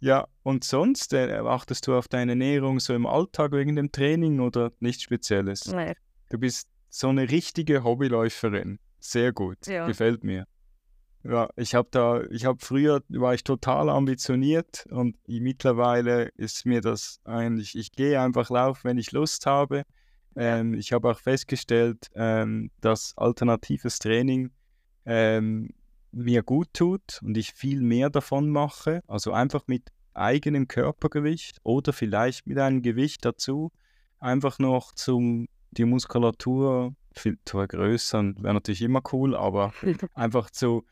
ja, 0.00 0.28
und 0.42 0.64
sonst 0.64 1.12
äh, 1.12 1.32
achtest 1.32 1.86
du 1.86 1.94
auf 1.94 2.08
deine 2.08 2.32
Ernährung 2.32 2.80
so 2.80 2.94
im 2.94 3.06
Alltag 3.06 3.52
wegen 3.52 3.76
dem 3.76 3.90
Training 3.90 4.40
oder 4.40 4.72
nichts 4.80 5.02
Spezielles? 5.02 5.66
Nee. 5.66 5.94
Du 6.30 6.38
bist 6.38 6.68
so 6.88 7.08
eine 7.08 7.30
richtige 7.30 7.84
Hobbyläuferin. 7.84 8.78
Sehr 9.00 9.32
gut, 9.32 9.66
Ja. 9.66 9.86
gefällt 9.86 10.24
mir. 10.24 10.46
Ja, 11.24 11.50
ich 11.56 11.74
habe 11.74 11.88
da, 11.90 12.22
ich 12.30 12.44
habe 12.44 12.58
früher 12.60 13.02
war 13.08 13.34
ich 13.34 13.42
total 13.44 13.88
ambitioniert 13.88 14.86
und 14.90 15.16
mittlerweile 15.26 16.28
ist 16.36 16.64
mir 16.64 16.80
das 16.80 17.20
eigentlich, 17.24 17.76
ich 17.76 17.92
gehe 17.92 18.20
einfach 18.20 18.50
laufen, 18.50 18.84
wenn 18.84 18.98
ich 18.98 19.12
Lust 19.12 19.44
habe. 19.44 19.82
Ähm, 20.36 20.74
ich 20.74 20.92
habe 20.92 21.10
auch 21.10 21.18
festgestellt, 21.18 22.08
ähm, 22.14 22.70
dass 22.80 23.14
alternatives 23.16 23.98
Training 23.98 24.50
ähm, 25.06 25.70
mir 26.18 26.42
gut 26.42 26.68
tut 26.72 27.20
und 27.22 27.36
ich 27.36 27.52
viel 27.52 27.80
mehr 27.80 28.10
davon 28.10 28.48
mache. 28.48 29.02
Also 29.06 29.32
einfach 29.32 29.62
mit 29.66 29.90
eigenem 30.14 30.68
Körpergewicht 30.68 31.58
oder 31.62 31.92
vielleicht 31.92 32.46
mit 32.46 32.58
einem 32.58 32.82
Gewicht 32.82 33.24
dazu. 33.24 33.72
Einfach 34.18 34.58
noch 34.58 34.92
zum 34.92 35.48
die 35.70 35.84
Muskulatur 35.84 36.94
viel 37.12 37.38
zu 37.44 37.58
vergrößern. 37.58 38.36
Wäre 38.42 38.54
natürlich 38.54 38.82
immer 38.82 39.02
cool, 39.12 39.36
aber 39.36 39.72
einfach 40.14 40.50
zu 40.50 40.84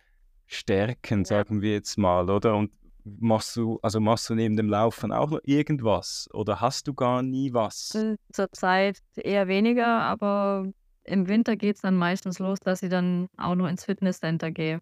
stärken, 0.46 1.24
sagen 1.24 1.60
wir 1.60 1.72
jetzt 1.72 1.98
mal, 1.98 2.30
oder? 2.30 2.56
Und 2.56 2.72
machst 3.04 3.56
du, 3.56 3.78
also 3.82 4.00
machst 4.00 4.28
du 4.30 4.34
neben 4.34 4.56
dem 4.56 4.68
Laufen 4.68 5.12
auch 5.12 5.30
noch 5.30 5.40
irgendwas 5.44 6.28
oder 6.32 6.60
hast 6.60 6.88
du 6.88 6.94
gar 6.94 7.22
nie 7.22 7.52
was? 7.52 7.92
Hm, 7.94 8.16
Zurzeit 8.32 8.98
eher 9.16 9.48
weniger, 9.48 9.86
aber 9.86 10.66
im 11.04 11.28
Winter 11.28 11.56
geht 11.56 11.76
es 11.76 11.82
dann 11.82 11.96
meistens 11.96 12.38
los, 12.38 12.58
dass 12.60 12.82
ich 12.82 12.90
dann 12.90 13.28
auch 13.36 13.54
noch 13.54 13.68
ins 13.68 13.84
Fitnesscenter 13.84 14.50
gehe. 14.50 14.80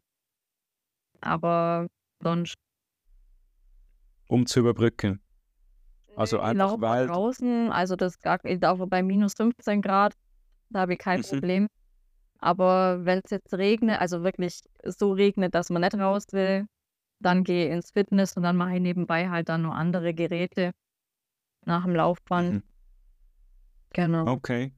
Aber 1.24 1.86
sonst, 2.22 2.54
Um 4.28 4.46
zu 4.46 4.60
überbrücken. 4.60 5.20
Also 6.16 6.38
ich 6.38 6.44
einfach 6.44 6.80
weil. 6.80 7.06
draußen, 7.06 7.70
also 7.72 7.96
das 7.96 8.20
gar, 8.20 8.44
ich 8.44 8.60
laufe 8.60 8.86
bei 8.86 9.02
minus 9.02 9.32
15 9.36 9.82
Grad, 9.82 10.14
da 10.70 10.80
habe 10.80 10.94
ich 10.94 10.98
kein 10.98 11.20
Mhm. 11.20 11.24
Problem. 11.24 11.66
Aber 12.38 13.04
wenn 13.04 13.20
es 13.24 13.30
jetzt 13.30 13.54
regnet, 13.54 14.00
also 14.00 14.22
wirklich 14.22 14.60
so 14.84 15.12
regnet, 15.12 15.54
dass 15.54 15.70
man 15.70 15.82
nicht 15.82 15.94
raus 15.94 16.24
will, 16.32 16.66
dann 17.20 17.42
gehe 17.42 17.66
ich 17.66 17.72
ins 17.72 17.90
Fitness 17.90 18.36
und 18.36 18.42
dann 18.42 18.56
mache 18.56 18.74
ich 18.74 18.80
nebenbei 18.80 19.28
halt 19.30 19.48
dann 19.48 19.62
noch 19.62 19.74
andere 19.74 20.14
Geräte 20.14 20.72
nach 21.64 21.84
dem 21.84 21.94
Laufband. 21.94 22.52
Mhm. 22.52 22.62
Genau. 23.94 24.26
Okay. 24.32 24.72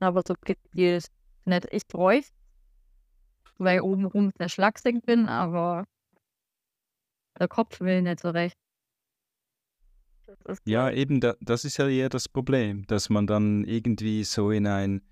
Aber 0.00 0.22
so 0.26 0.34
gezielt 0.44 1.06
nicht. 1.44 1.66
Ich 1.72 1.86
bräuchte, 1.86 2.32
weil 3.58 3.76
ich 3.78 3.82
obenrum 3.82 4.30
sehr 4.38 4.48
schlaksig 4.48 5.02
bin, 5.04 5.26
aber 5.26 5.84
der 7.38 7.48
Kopf 7.48 7.80
will 7.80 8.02
nicht 8.02 8.20
so 8.20 8.30
recht. 8.30 8.56
Ja, 10.64 10.90
eben, 10.90 11.20
da, 11.20 11.34
das 11.40 11.64
ist 11.64 11.76
ja 11.76 11.88
eher 11.88 12.08
das 12.08 12.28
Problem, 12.28 12.86
dass 12.86 13.10
man 13.10 13.26
dann 13.26 13.64
irgendwie 13.64 14.24
so 14.24 14.50
in 14.50 14.66
ein 14.66 15.02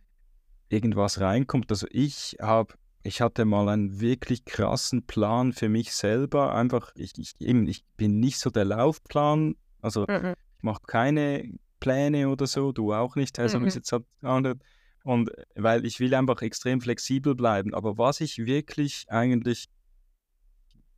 irgendwas 0.68 1.20
reinkommt. 1.20 1.70
Also 1.70 1.86
ich 1.90 2.36
habe, 2.40 2.74
ich 3.02 3.20
hatte 3.20 3.44
mal 3.44 3.68
einen 3.68 4.00
wirklich 4.00 4.44
krassen 4.44 5.06
Plan 5.06 5.52
für 5.52 5.68
mich 5.68 5.92
selber. 5.92 6.54
Einfach, 6.54 6.92
ich, 6.94 7.12
ich, 7.18 7.34
eben, 7.40 7.66
ich 7.66 7.84
bin 7.96 8.20
nicht 8.20 8.38
so 8.38 8.50
der 8.50 8.64
Laufplan, 8.64 9.56
also 9.82 10.06
Mhm. 10.08 10.34
ich 10.56 10.62
mache 10.62 10.82
keine 10.86 11.52
Pläne 11.80 12.28
oder 12.28 12.46
so, 12.46 12.72
du 12.72 12.92
auch 12.92 13.16
nicht, 13.16 13.38
also 13.38 13.58
Mhm. 13.58 13.66
es 13.66 13.74
jetzt 13.74 13.92
hat. 13.92 14.04
Und 15.04 15.30
weil 15.54 15.84
ich 15.86 16.00
will 16.00 16.14
einfach 16.14 16.42
extrem 16.42 16.80
flexibel 16.80 17.34
bleiben. 17.34 17.74
Aber 17.74 17.96
was 17.98 18.20
ich 18.20 18.38
wirklich 18.38 19.06
eigentlich 19.08 19.68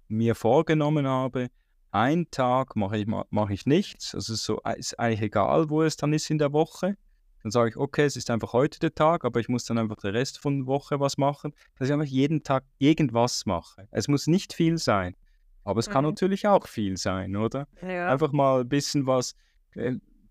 mir 0.09 0.35
vorgenommen 0.35 1.07
habe, 1.07 1.49
einen 1.93 2.31
Tag 2.31 2.75
mache 2.75 2.99
ich, 2.99 3.07
mach 3.07 3.51
ich 3.51 3.67
nichts. 3.67 4.15
Also 4.15 4.35
so 4.35 4.61
ist 4.77 4.99
eigentlich 4.99 5.23
egal, 5.23 5.71
wo 5.71 5.83
es 5.83 5.97
dann 5.97 6.13
ist 6.13 6.31
in 6.31 6.39
der 6.39 6.53
Woche. 6.53 6.97
Dann 7.43 7.51
sage 7.51 7.71
ich, 7.71 7.77
okay, 7.77 8.05
es 8.05 8.17
ist 8.17 8.31
einfach 8.31 8.53
heute 8.53 8.79
der 8.79 8.95
Tag, 8.95 9.25
aber 9.25 9.41
ich 9.41 9.49
muss 9.49 9.65
dann 9.65 9.77
einfach 9.79 9.97
den 9.97 10.15
Rest 10.15 10.39
von 10.39 10.61
der 10.61 10.67
Woche 10.67 11.01
was 11.01 11.19
machen. 11.19 11.53
Dass 11.77 11.89
ich 11.89 11.93
einfach 11.93 12.07
jeden 12.07 12.43
Tag 12.43 12.65
irgendwas 12.79 13.47
mache. 13.47 13.89
Es 13.91 14.09
muss 14.09 14.27
nicht 14.27 14.53
viel 14.53 14.79
sein, 14.79 15.17
aber 15.65 15.81
es 15.81 15.89
mhm. 15.89 15.93
kann 15.93 16.05
natürlich 16.05 16.47
auch 16.47 16.67
viel 16.67 16.97
sein, 16.97 17.37
oder? 17.37 17.69
Ja. 17.83 18.11
Einfach 18.11 18.33
mal 18.33 18.61
ein 18.61 18.69
bisschen 18.69 19.07
was, 19.07 19.35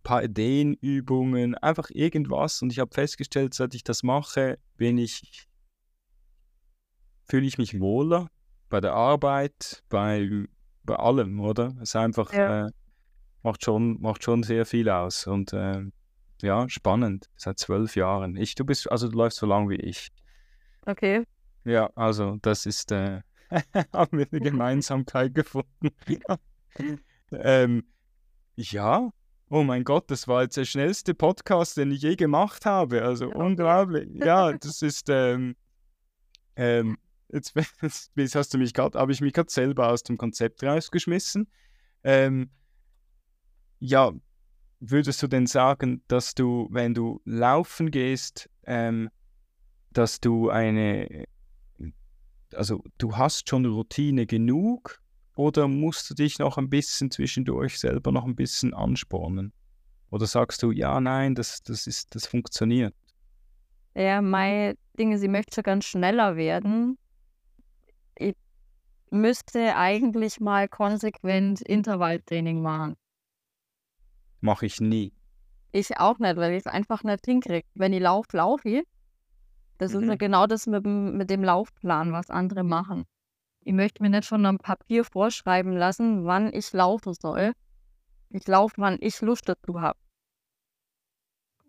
paar 0.04 0.24
Ideenübungen, 0.24 1.56
einfach 1.56 1.90
irgendwas. 1.90 2.62
Und 2.62 2.72
ich 2.72 2.80
habe 2.80 2.94
festgestellt, 2.94 3.54
seit 3.54 3.74
ich 3.76 3.84
das 3.84 4.04
mache, 4.04 4.58
bin 4.78 4.98
ich, 4.98 5.48
fühle 7.28 7.46
ich 7.46 7.58
mich 7.58 7.80
wohler 7.80 8.30
bei 8.70 8.82
der 8.82 8.94
Arbeit, 8.94 9.84
bei, 9.90 10.46
bei 10.84 10.96
allem, 10.96 11.40
oder? 11.40 11.76
Es 11.82 11.96
einfach 11.96 12.34
ja. 12.34 12.68
äh, 12.68 12.72
macht, 13.44 13.64
schon, 13.64 14.02
macht 14.02 14.24
schon 14.24 14.44
sehr 14.44 14.66
viel 14.66 14.90
aus. 14.90 15.28
Und 15.28 15.54
äh, 15.54 15.84
ja, 16.42 16.68
spannend. 16.70 17.30
Seit 17.36 17.60
zwölf 17.60 17.96
Jahren. 17.96 18.36
Ich, 18.36 18.56
du 18.56 18.66
bist, 18.66 18.92
also 18.92 19.08
du 19.08 19.18
läufst 19.18 19.40
so 19.40 19.46
lang 19.46 19.70
wie 19.70 19.76
ich. 19.76 20.10
Okay. 20.86 21.26
Ja, 21.64 21.92
also 21.96 22.38
das 22.42 22.66
ist, 22.66 22.92
äh, 22.92 23.22
haben 23.94 24.18
wir 24.18 24.28
eine 24.32 24.42
Gemeinsamkeit 24.52 25.36
gefunden. 25.36 25.92
ähm, 27.32 27.84
ja, 28.56 29.12
oh 29.52 29.64
mein 29.64 29.84
Gott, 29.84 30.10
das 30.10 30.28
war 30.30 30.44
jetzt 30.44 30.56
der 30.56 30.64
schnellste 30.64 31.14
Podcast, 31.14 31.76
den 31.76 31.92
ich 31.92 32.02
je 32.02 32.16
gemacht 32.16 32.66
habe. 32.66 33.04
Also 33.04 33.30
ja. 33.30 33.36
unglaublich. 33.36 34.10
Ja, 34.14 34.54
das 34.54 34.82
ist, 34.82 35.10
ähm, 35.10 35.56
ähm, 36.56 36.98
jetzt, 37.28 37.54
jetzt 38.16 38.36
hast 38.36 38.54
du 38.54 38.58
mich 38.58 38.74
gerade, 38.74 38.98
habe 38.98 39.12
ich 39.12 39.20
mich 39.20 39.34
gerade 39.34 39.52
selber 39.52 39.90
aus 39.90 40.04
dem 40.04 40.18
Konzept 40.18 40.64
rausgeschmissen. 40.64 41.50
Ähm, 42.04 42.50
ja, 43.80 44.14
würdest 44.80 45.22
du 45.22 45.28
denn 45.28 45.48
sagen, 45.48 46.02
dass 46.08 46.34
du, 46.34 46.70
wenn 46.72 46.94
du 46.94 47.20
laufen 47.26 47.92
gehst, 47.92 48.50
ähm, 48.64 49.10
dass 49.92 50.22
du 50.22 50.50
eine, 50.50 51.26
also 52.54 52.82
du 52.98 53.18
hast 53.18 53.50
schon 53.50 53.66
Routine 53.66 54.26
genug 54.26 55.01
oder 55.36 55.68
musst 55.68 56.10
du 56.10 56.14
dich 56.14 56.40
noch 56.40 56.58
ein 56.58 56.70
bisschen 56.70 57.12
zwischendurch 57.12 57.80
selber 57.80 58.12
noch 58.12 58.26
ein 58.26 58.36
bisschen 58.36 58.74
anspornen? 58.74 59.54
Oder 60.10 60.28
sagst 60.28 60.62
du, 60.62 60.72
ja, 60.72 61.00
nein, 61.00 61.36
das, 61.36 61.64
das, 61.64 61.88
ist, 61.88 62.14
das 62.16 62.28
funktioniert? 62.28 62.94
Ja, 63.96 64.22
meine 64.22 64.76
Dinge, 65.00 65.18
sie 65.18 65.30
möchte 65.30 65.64
ganz 65.64 65.86
schneller 65.86 66.36
werden. 66.36 66.98
Ich 68.16 68.36
müsste 69.10 69.76
eigentlich 69.76 70.40
mal 70.40 70.68
konsequent 70.68 71.62
Intervalltraining 71.62 72.62
machen. 72.62 72.96
Mache 74.42 74.66
ich 74.66 74.82
nie. 74.82 75.14
Ich 75.72 75.98
auch 75.98 76.20
nicht, 76.20 76.36
weil 76.36 76.54
ich 76.54 76.66
es 76.66 76.68
einfach 76.68 77.04
nicht 77.04 77.26
hinkriege. 77.26 77.68
Wenn 77.76 77.94
ich 77.94 78.02
laufe, 78.02 78.36
laufe 78.36 78.68
ich. 78.68 78.84
Das 79.78 79.94
mhm. 79.94 80.02
ist 80.02 80.10
ja 80.10 80.16
genau 80.16 80.46
das 80.46 80.68
mit, 80.68 80.86
mit 80.86 81.30
dem 81.30 81.44
Laufplan, 81.44 82.12
was 82.12 82.30
andere 82.30 82.64
machen. 82.64 83.06
Ich 83.64 83.74
möchte 83.74 84.02
mir 84.02 84.10
nicht 84.10 84.28
von 84.28 84.46
einem 84.46 84.58
Papier 84.58 85.04
vorschreiben 85.04 85.74
lassen, 85.78 86.26
wann 86.26 86.52
ich 86.54 86.74
laufen 86.74 87.14
soll. 87.14 87.54
Ich 88.30 88.48
laufe, 88.48 88.76
wann 88.78 88.98
ich 89.00 89.22
Lust 89.22 89.48
dazu 89.48 89.82
habe. 89.82 90.00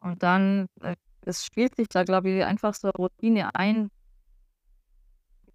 Und 0.01 0.23
dann, 0.23 0.67
äh, 0.81 0.97
es 1.23 1.45
spielt 1.45 1.77
sich 1.77 1.89
da, 1.89 2.05
glaube 2.05 2.31
ich, 2.31 2.45
einfach 2.45 2.75
so 2.75 2.89
eine 2.89 2.95
Routine 2.95 3.55
ein. 3.55 3.91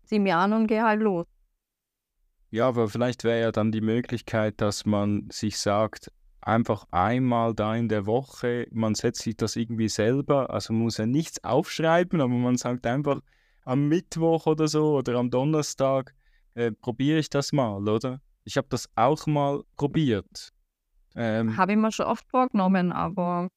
Zieh 0.03 0.19
mir 0.19 0.37
an 0.37 0.53
und 0.53 0.67
gehe 0.67 0.83
halt 0.83 1.01
los. 1.01 1.25
Ja, 2.49 2.67
aber 2.67 2.87
vielleicht 2.87 3.23
wäre 3.23 3.41
ja 3.41 3.51
dann 3.51 3.71
die 3.71 3.81
Möglichkeit, 3.81 4.61
dass 4.61 4.85
man 4.85 5.27
sich 5.29 5.59
sagt, 5.59 6.11
einfach 6.39 6.85
einmal 6.91 7.53
da 7.53 7.75
in 7.75 7.89
der 7.89 8.05
Woche, 8.05 8.67
man 8.71 8.95
setzt 8.95 9.23
sich 9.23 9.35
das 9.35 9.57
irgendwie 9.57 9.89
selber, 9.89 10.49
also 10.49 10.71
man 10.71 10.83
muss 10.83 10.97
ja 10.97 11.05
nichts 11.05 11.43
aufschreiben, 11.43 12.21
aber 12.21 12.33
man 12.33 12.55
sagt 12.55 12.87
einfach 12.87 13.21
am 13.65 13.89
Mittwoch 13.89 14.45
oder 14.45 14.69
so 14.69 14.95
oder 14.97 15.15
am 15.15 15.29
Donnerstag 15.29 16.15
äh, 16.57 16.71
probiere 16.71 17.19
ich 17.19 17.29
das 17.29 17.53
mal, 17.53 17.87
oder? 17.87 18.19
Ich 18.43 18.57
habe 18.57 18.67
das 18.69 18.89
auch 18.95 19.27
mal 19.27 19.63
probiert. 19.75 20.51
Ähm, 21.15 21.55
habe 21.55 21.73
ich 21.73 21.77
mir 21.77 21.91
schon 21.91 22.07
oft 22.07 22.27
vorgenommen, 22.29 22.91
aber 22.91 23.49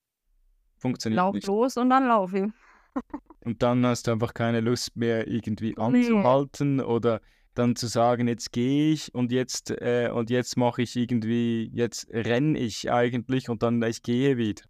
funktioniert 0.79 1.17
lauf 1.17 1.35
nicht. 1.35 1.47
los 1.47 1.77
und 1.77 1.91
dann 1.91 2.07
laufe 2.09 2.39
ich. 2.39 2.53
und 3.45 3.63
dann 3.63 3.87
hast 3.87 4.07
du 4.07 4.13
einfach 4.13 4.35
keine 4.35 4.61
Lust 4.61 4.97
mehr 4.97 5.27
irgendwie 5.27 5.77
anzuhalten 5.79 6.77
nee. 6.77 6.83
oder 6.83 7.21
dann 7.55 7.75
zu 7.75 7.87
sagen, 7.87 8.29
jetzt 8.29 8.53
gehe 8.53 8.93
ich 8.93 9.15
und 9.15 9.33
jetzt 9.33 9.71
äh, 9.71 10.11
und 10.13 10.31
jetzt 10.31 10.57
mache 10.57 10.83
ich 10.83 10.95
irgendwie, 10.95 11.71
jetzt 11.73 12.09
renne 12.11 12.59
ich 12.59 12.91
eigentlich 12.91 13.49
und 13.49 13.63
dann 13.63 13.83
ich 13.83 14.03
gehe 14.03 14.37
wieder. 14.37 14.63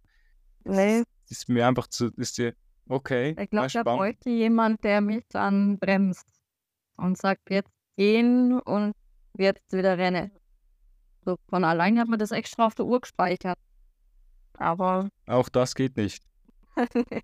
Nee. 0.63 1.03
Das 1.27 1.39
ist 1.39 1.49
mir 1.49 1.67
einfach 1.67 1.87
zu, 1.87 2.11
ist 2.15 2.37
dir, 2.37 2.53
okay. 2.87 3.35
Ich 3.39 3.49
glaube, 3.49 3.69
da 3.71 3.83
bräuchte 3.83 4.29
jemand, 4.29 4.83
der 4.83 5.01
mich 5.01 5.23
dann 5.29 5.79
bremst 5.79 6.27
und 6.97 7.17
sagt, 7.17 7.49
jetzt 7.49 7.71
gehen 7.97 8.59
und 8.59 8.93
jetzt 9.37 9.71
wieder 9.71 9.97
rennen. 9.97 10.31
So 11.25 11.37
von 11.49 11.63
allein 11.63 11.99
hat 11.99 12.07
man 12.07 12.19
das 12.19 12.31
extra 12.31 12.65
auf 12.65 12.75
der 12.75 12.85
Uhr 12.85 13.01
gespeichert. 13.01 13.57
Aber. 14.53 15.09
Auch 15.27 15.49
das 15.49 15.75
geht 15.75 15.97
nicht. 15.97 16.23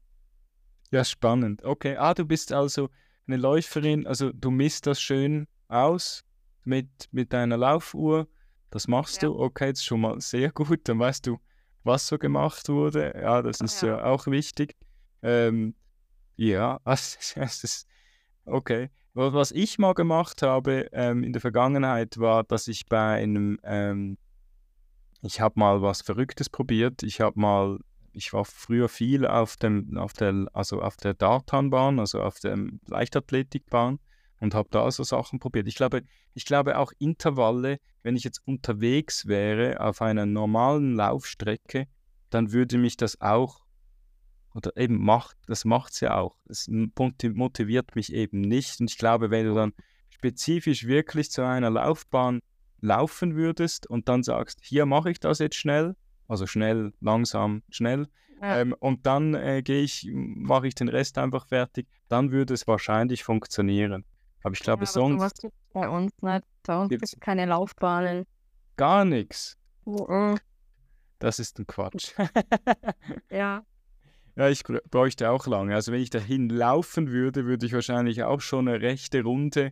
ja, 0.92 1.04
spannend. 1.04 1.64
Okay. 1.64 1.96
Ah, 1.98 2.14
du 2.14 2.26
bist 2.26 2.52
also 2.52 2.90
eine 3.28 3.38
Läuferin, 3.38 4.08
also 4.08 4.32
du 4.32 4.52
misst 4.52 4.88
das 4.88 5.02
schön 5.02 5.48
aus 5.68 6.24
mit, 6.64 6.88
mit 7.12 7.34
deiner 7.34 7.58
Laufuhr. 7.58 8.28
Das 8.70 8.88
machst 8.88 9.22
ja. 9.22 9.30
du, 9.30 9.40
okay, 9.40 9.72
das 9.72 9.80
ist 9.80 9.86
schon 9.86 10.02
mal 10.02 10.20
sehr 10.22 10.52
gut. 10.52 10.82
Dann 10.88 11.00
weißt 11.00 11.28
du, 11.28 11.40
was 11.84 12.08
so 12.08 12.18
gemacht 12.18 12.70
wurde. 12.70 13.14
Ja, 13.20 13.42
das 13.42 13.62
ist 13.62 13.82
ja, 13.82 13.98
ja 13.98 14.04
auch 14.06 14.28
wichtig. 14.28 14.76
Ähm, 15.22 15.76
ja, 16.36 16.80
das 16.86 17.34
ist 17.36 17.88
okay. 18.46 18.90
Was 19.20 19.52
ich 19.52 19.80
mal 19.80 19.96
gemacht 19.96 20.44
habe 20.44 20.90
ähm, 20.92 21.24
in 21.24 21.34
der 21.34 21.42
Vergangenheit 21.42 22.20
war, 22.20 22.44
dass 22.44 22.68
ich 22.68 22.86
bei 22.86 23.16
einem, 23.16 23.60
ähm, 23.64 24.20
ich 25.24 25.42
habe 25.42 25.60
mal 25.60 25.82
was 25.82 26.04
Verrücktes 26.04 26.50
probiert. 26.50 27.02
Ich 27.02 27.20
habe 27.20 27.40
mal 27.40 27.80
ich 28.18 28.34
war 28.34 28.46
früher 28.46 28.90
viel 28.90 29.26
auf 29.28 29.58
dem, 29.58 29.96
auf 29.98 30.14
der, 30.14 30.48
also 30.54 30.82
auf 30.82 30.98
der 30.98 31.14
Dartanbahn, 31.14 32.00
also 32.00 32.22
auf 32.22 32.40
der 32.40 32.58
Leichtathletikbahn 32.88 34.00
und 34.40 34.56
habe 34.56 34.70
da 34.72 34.90
so 34.90 35.04
Sachen 35.04 35.40
probiert. 35.40 35.68
Ich 35.68 35.76
glaube, 35.76 36.02
ich 36.34 36.46
glaube 36.46 36.80
auch 36.80 36.92
Intervalle, 36.98 37.78
wenn 38.02 38.16
ich 38.16 38.24
jetzt 38.24 38.42
unterwegs 38.46 39.28
wäre 39.28 39.80
auf 39.80 40.02
einer 40.02 40.26
normalen 40.26 40.96
Laufstrecke, 40.96 41.88
dann 42.30 42.52
würde 42.52 42.78
mich 42.78 42.98
das 42.98 43.22
auch 43.22 43.67
oder 44.58 44.76
eben 44.76 44.98
macht, 45.04 45.38
das 45.46 45.66
macht 45.66 45.94
es 45.94 46.00
ja 46.00 46.18
auch. 46.18 46.36
Es 46.50 46.68
motiviert 46.68 47.96
mich 47.96 48.12
eben 48.12 48.42
nicht. 48.42 48.80
Und 48.82 48.90
ich 48.90 48.98
glaube, 48.98 49.30
wenn 49.30 49.46
du 49.46 49.54
dann 49.54 49.74
spezifisch 50.10 50.88
wirklich 50.88 51.30
zu 51.32 51.44
einer 51.44 51.70
Laufbahn 51.70 52.42
laufen 52.82 53.36
würdest 53.36 53.86
und 53.88 54.10
dann 54.10 54.24
sagst, 54.24 54.60
hier 54.64 54.88
mache 54.88 55.12
ich 55.12 55.20
das 55.20 55.38
jetzt 55.38 55.58
schnell, 55.58 55.96
also 56.28 56.48
schnell, 56.48 56.92
langsam, 57.02 57.62
schnell. 57.70 58.08
Ja. 58.42 58.62
Ähm, 58.62 58.74
und 58.80 59.06
dann 59.06 59.36
äh, 59.36 59.62
gehe 59.62 59.84
ich, 59.84 60.10
mache 60.12 60.68
ich 60.68 60.74
den 60.74 60.90
Rest 60.90 61.20
einfach 61.20 61.48
fertig. 61.48 61.88
Dann 62.10 62.32
würde 62.32 62.56
es 62.56 62.68
wahrscheinlich 62.68 63.24
funktionieren. 63.24 64.06
Aber 64.44 64.54
ich 64.54 64.60
glaube, 64.60 64.86
ja, 64.86 64.88
sonst. 64.88 65.22
Was 65.22 65.34
gibt 65.36 65.54
bei 65.72 65.88
uns 65.88 66.12
nicht? 66.22 66.46
Bei 66.64 66.80
uns 66.80 66.90
gibt 66.90 67.04
es 67.04 67.16
keine 67.20 67.46
Laufbahnen. 67.46 68.26
Gar 68.76 69.06
nichts. 69.06 69.56
Oh, 69.86 70.36
Das 71.20 71.38
ist 71.38 71.60
ein 71.60 71.68
Quatsch. 71.68 72.14
ja. 73.32 73.64
Ja, 74.38 74.50
ich 74.50 74.64
bräuchte 74.64 75.32
auch 75.32 75.48
lange. 75.48 75.74
Also 75.74 75.92
wenn 75.92 76.00
ich 76.00 76.12
dahin 76.12 76.50
laufen 76.50 77.10
würde, 77.10 77.46
würde 77.46 77.66
ich 77.66 77.74
wahrscheinlich 77.74 78.24
auch 78.24 78.40
schon 78.40 78.68
eine 78.68 78.80
rechte 78.82 79.24
Runde 79.24 79.72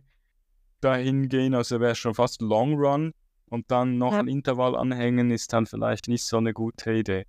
dahin 0.80 1.28
gehen. 1.28 1.54
Also 1.54 1.78
wäre 1.78 1.92
es 1.92 1.98
schon 1.98 2.14
fast 2.14 2.42
Long 2.42 2.74
Run 2.74 3.12
und 3.48 3.70
dann 3.70 3.96
noch 3.96 4.12
ja. 4.12 4.18
ein 4.18 4.26
Intervall 4.26 4.74
anhängen, 4.74 5.30
ist 5.30 5.52
dann 5.52 5.66
vielleicht 5.66 6.08
nicht 6.08 6.24
so 6.24 6.38
eine 6.38 6.52
gute 6.52 6.92
Idee. 6.92 7.26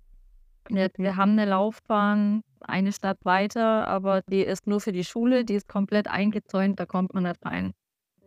Ja, 0.68 0.88
wir 0.96 1.14
haben 1.14 1.32
eine 1.32 1.44
Laufbahn 1.44 2.42
eine 2.60 2.92
Stadt 2.92 3.18
weiter, 3.24 3.86
aber 3.86 4.22
die 4.22 4.42
ist 4.42 4.66
nur 4.66 4.80
für 4.80 4.90
die 4.90 5.04
Schule, 5.04 5.44
die 5.44 5.54
ist 5.54 5.68
komplett 5.68 6.08
eingezäunt, 6.08 6.80
da 6.80 6.86
kommt 6.86 7.14
man 7.14 7.22
nicht 7.22 7.44
rein. 7.46 7.72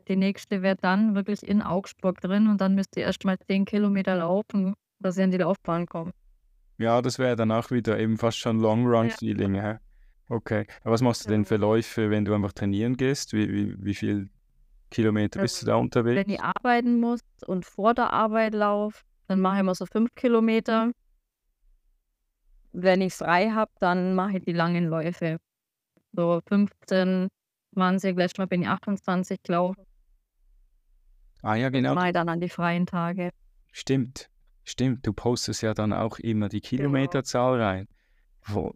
Die 0.08 0.16
nächste 0.16 0.62
wäre 0.62 0.78
dann 0.78 1.16
wirklich 1.16 1.44
in 1.44 1.62
Augsburg 1.62 2.22
drin 2.22 2.48
und 2.48 2.62
dann 2.62 2.76
müsst 2.76 2.96
ihr 2.96 3.04
erst 3.04 3.26
mal 3.26 3.38
zehn 3.40 3.66
Kilometer 3.66 4.16
laufen, 4.16 4.74
dass 5.00 5.18
ihr 5.18 5.26
an 5.26 5.32
die 5.32 5.38
Laufbahn 5.38 5.86
kommt. 5.86 6.14
Ja, 6.82 7.02
das 7.02 7.20
wäre 7.20 7.36
dann 7.36 7.52
auch 7.52 7.70
wieder 7.72 8.00
eben 8.00 8.18
fast 8.18 8.38
schon 8.38 8.60
Long-Run-Feeling. 8.60 9.56
Ja. 9.56 9.80
Okay. 10.30 10.66
Aber 10.82 10.94
was 10.94 11.02
machst 11.02 11.26
du 11.26 11.30
denn 11.30 11.46
für 11.46 11.58
Läufe, 11.58 12.10
wenn 12.10 12.26
du 12.26 12.34
einfach 12.34 12.54
trainieren 12.54 12.98
gehst? 12.98 13.34
Wie, 13.34 13.52
wie, 13.52 13.76
wie 13.78 13.94
viel 13.94 14.30
Kilometer 14.90 15.42
bist 15.42 15.62
du 15.62 15.66
da 15.68 15.76
unterwegs? 15.76 16.26
Wenn 16.26 16.34
ich 16.34 16.42
arbeiten 16.42 17.00
muss 17.00 17.20
und 17.46 17.66
vor 17.66 17.94
der 17.94 18.14
Arbeit 18.14 18.54
laufe, 18.54 19.04
dann 19.28 19.42
mache 19.42 19.56
ich 19.56 19.60
immer 19.60 19.76
so 19.76 19.86
fünf 19.86 20.16
Kilometer. 20.16 20.92
Wenn 22.72 23.02
ich 23.02 23.14
frei 23.14 23.52
habe, 23.52 23.72
dann 23.80 24.16
mache 24.16 24.38
ich 24.38 24.46
die 24.46 24.54
langen 24.54 24.88
Läufe. 24.88 25.38
So 26.14 26.42
15, 26.48 27.28
20, 27.74 28.18
letztes 28.18 28.38
Mal 28.38 28.48
bin 28.48 28.64
ich 28.64 28.68
28 28.68 29.44
gelaufen. 29.44 29.84
Ah 31.44 31.56
ja, 31.56 31.70
genau. 31.70 31.90
Das 31.90 31.96
mache 31.96 32.08
ich 32.08 32.14
dann 32.14 32.30
an 32.30 32.40
die 32.40 32.50
freien 32.50 32.86
Tage. 32.86 33.32
Stimmt, 33.72 34.30
stimmt. 34.64 35.06
Du 35.06 35.14
postest 35.14 35.62
ja 35.62 35.74
dann 35.74 35.94
auch 35.94 36.20
immer 36.20 36.50
die 36.50 36.62
genau. 36.62 36.70
Kilometerzahl 36.70 37.54
genau. 37.54 37.66
rein. 37.66 37.88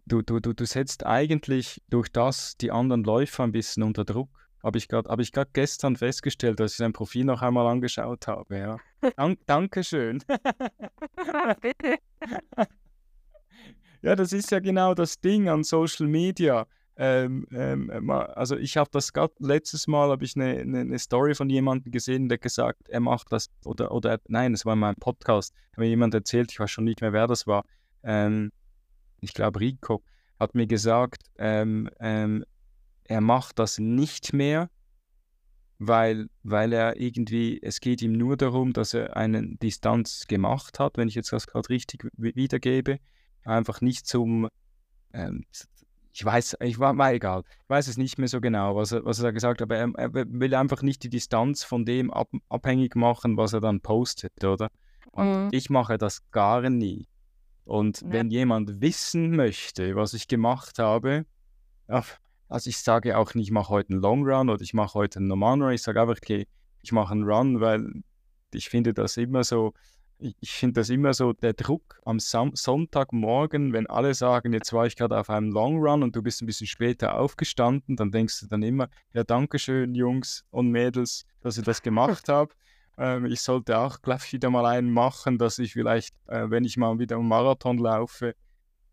Du, 0.06 0.22
du, 0.22 0.40
du, 0.40 0.52
du 0.52 0.64
setzt 0.64 1.04
eigentlich 1.04 1.82
durch 1.90 2.08
das 2.08 2.56
die 2.56 2.70
anderen 2.70 3.02
Läufer 3.04 3.44
ein 3.44 3.52
bisschen 3.52 3.82
unter 3.82 4.04
Druck. 4.04 4.30
Habe 4.62 4.78
ich 4.78 4.88
gerade 4.88 5.08
hab 5.08 5.54
gestern 5.54 5.96
festgestellt, 5.96 6.60
dass 6.60 6.72
ich 6.72 6.78
sein 6.78 6.92
Profil 6.92 7.24
noch 7.24 7.42
einmal 7.42 7.66
angeschaut 7.66 8.26
habe. 8.26 8.58
Ja. 8.58 8.78
Dank, 9.16 9.38
Dankeschön. 9.46 10.22
Bitte. 11.60 11.98
ja, 14.02 14.16
das 14.16 14.32
ist 14.32 14.50
ja 14.50 14.60
genau 14.60 14.94
das 14.94 15.20
Ding 15.20 15.48
an 15.48 15.62
Social 15.62 16.06
Media. 16.06 16.66
Ähm, 16.98 17.46
ähm, 17.52 18.10
also 18.10 18.56
ich 18.56 18.78
habe 18.78 18.88
das 18.90 19.12
gerade 19.12 19.34
letztes 19.38 19.86
Mal 19.86 20.08
habe 20.08 20.24
ich 20.24 20.34
eine, 20.34 20.58
eine, 20.60 20.80
eine, 20.80 20.98
Story 20.98 21.34
von 21.34 21.50
jemandem 21.50 21.92
gesehen, 21.92 22.30
der 22.30 22.38
gesagt, 22.38 22.88
er 22.88 23.00
macht 23.00 23.32
das 23.32 23.50
oder 23.66 23.92
oder 23.92 24.18
nein, 24.28 24.54
es 24.54 24.64
war 24.64 24.72
in 24.72 24.78
meinem 24.78 24.96
Podcast, 24.96 25.54
hat 25.72 25.78
mir 25.78 25.88
jemand 25.88 26.14
erzählt, 26.14 26.50
ich 26.52 26.58
weiß 26.58 26.70
schon 26.70 26.84
nicht 26.84 27.02
mehr, 27.02 27.12
wer 27.12 27.26
das 27.26 27.46
war. 27.46 27.64
Ähm, 28.02 28.50
ich 29.20 29.34
glaube 29.34 29.60
Rico 29.60 30.02
hat 30.40 30.54
mir 30.54 30.66
gesagt, 30.66 31.22
ähm, 31.38 31.90
ähm, 32.00 32.44
er 33.04 33.20
macht 33.20 33.58
das 33.58 33.78
nicht 33.78 34.32
mehr, 34.32 34.70
weil, 35.78 36.28
weil 36.42 36.72
er 36.72 36.98
irgendwie, 36.98 37.60
es 37.62 37.80
geht 37.80 38.02
ihm 38.02 38.12
nur 38.12 38.36
darum, 38.36 38.72
dass 38.72 38.94
er 38.94 39.16
eine 39.16 39.56
Distanz 39.56 40.26
gemacht 40.26 40.78
hat, 40.78 40.96
wenn 40.96 41.08
ich 41.08 41.14
jetzt 41.14 41.32
das 41.32 41.46
gerade 41.46 41.68
richtig 41.68 42.08
wiedergebe, 42.16 42.98
einfach 43.44 43.80
nicht 43.80 44.06
zum, 44.06 44.48
ähm, 45.12 45.44
ich 46.16 46.24
weiß, 46.24 46.56
ich 46.60 46.78
war, 46.78 46.96
war 46.96 47.12
egal, 47.12 47.42
ich 47.46 47.68
weiß 47.68 47.88
es 47.88 47.98
nicht 47.98 48.16
mehr 48.16 48.26
so 48.26 48.40
genau, 48.40 48.74
was 48.74 48.90
er, 48.90 49.04
was 49.04 49.20
er 49.20 49.34
gesagt 49.34 49.60
hat, 49.60 49.70
aber 49.70 49.76
er, 49.76 49.92
er 49.96 50.14
will 50.14 50.54
einfach 50.54 50.80
nicht 50.80 51.02
die 51.02 51.10
Distanz 51.10 51.62
von 51.62 51.84
dem 51.84 52.10
ab, 52.10 52.30
abhängig 52.48 52.96
machen, 52.96 53.36
was 53.36 53.52
er 53.52 53.60
dann 53.60 53.82
postet, 53.82 54.42
oder? 54.42 54.70
Und 55.12 55.44
mhm. 55.44 55.48
ich 55.52 55.68
mache 55.68 55.98
das 55.98 56.22
gar 56.30 56.70
nie. 56.70 57.06
Und 57.64 58.00
ja. 58.00 58.12
wenn 58.12 58.30
jemand 58.30 58.80
wissen 58.80 59.36
möchte, 59.36 59.94
was 59.94 60.14
ich 60.14 60.26
gemacht 60.26 60.78
habe, 60.78 61.26
also 61.86 62.70
ich 62.70 62.78
sage 62.78 63.18
auch 63.18 63.34
nicht, 63.34 63.48
ich 63.48 63.52
mache 63.52 63.68
heute 63.68 63.92
einen 63.92 64.00
Long 64.00 64.26
Run 64.26 64.48
oder 64.48 64.62
ich 64.62 64.72
mache 64.72 64.94
heute 64.94 65.18
einen 65.18 65.28
normalen 65.28 65.60
Run, 65.60 65.72
ich 65.72 65.82
sage 65.82 66.00
einfach, 66.00 66.16
okay, 66.16 66.46
ich 66.80 66.92
mache 66.92 67.12
einen 67.12 67.24
Run, 67.24 67.60
weil 67.60 67.92
ich 68.54 68.70
finde 68.70 68.94
das 68.94 69.18
immer 69.18 69.44
so, 69.44 69.74
ich 70.18 70.52
finde 70.52 70.80
das 70.80 70.88
immer 70.88 71.12
so, 71.12 71.32
der 71.32 71.52
Druck 71.52 72.00
am 72.04 72.18
Sam 72.18 72.52
Sonntagmorgen, 72.54 73.72
wenn 73.72 73.86
alle 73.86 74.14
sagen, 74.14 74.52
jetzt 74.52 74.72
war 74.72 74.86
ich 74.86 74.96
gerade 74.96 75.18
auf 75.18 75.28
einem 75.28 75.50
Long 75.50 75.78
Run 75.78 76.02
und 76.02 76.16
du 76.16 76.22
bist 76.22 76.42
ein 76.42 76.46
bisschen 76.46 76.66
später 76.66 77.18
aufgestanden, 77.18 77.96
dann 77.96 78.10
denkst 78.10 78.40
du 78.40 78.46
dann 78.46 78.62
immer, 78.62 78.88
ja, 79.12 79.24
danke 79.24 79.58
schön, 79.58 79.94
Jungs 79.94 80.44
und 80.50 80.70
Mädels, 80.70 81.26
dass 81.40 81.58
ihr 81.58 81.64
das 81.64 81.82
gemacht 81.82 82.28
habt. 82.28 82.56
Ähm, 82.98 83.26
ich 83.26 83.40
sollte 83.42 83.78
auch 83.78 84.00
gleich 84.00 84.32
wieder 84.32 84.48
mal 84.48 84.64
einen 84.64 84.90
machen, 84.90 85.38
dass 85.38 85.58
ich 85.58 85.74
vielleicht, 85.74 86.14
äh, 86.28 86.48
wenn 86.48 86.64
ich 86.64 86.76
mal 86.76 86.98
wieder 86.98 87.16
einen 87.16 87.28
Marathon 87.28 87.78
laufe, 87.78 88.34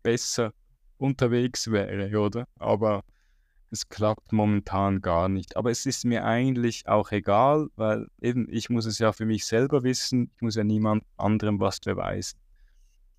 besser 0.02 0.52
unterwegs 0.98 1.70
wäre, 1.70 2.18
oder? 2.18 2.46
Aber 2.58 3.02
es 3.74 3.88
klappt 3.88 4.32
momentan 4.32 5.02
gar 5.02 5.28
nicht. 5.28 5.56
Aber 5.56 5.70
es 5.70 5.84
ist 5.84 6.04
mir 6.04 6.24
eigentlich 6.24 6.86
auch 6.86 7.10
egal, 7.12 7.68
weil 7.76 8.06
eben 8.20 8.48
ich 8.50 8.70
muss 8.70 8.86
es 8.86 8.98
ja 8.98 9.12
für 9.12 9.26
mich 9.26 9.44
selber 9.44 9.82
wissen. 9.82 10.30
Ich 10.36 10.42
muss 10.42 10.54
ja 10.54 10.64
niemand 10.64 11.04
anderem 11.16 11.60
was 11.60 11.80
beweisen. 11.80 12.38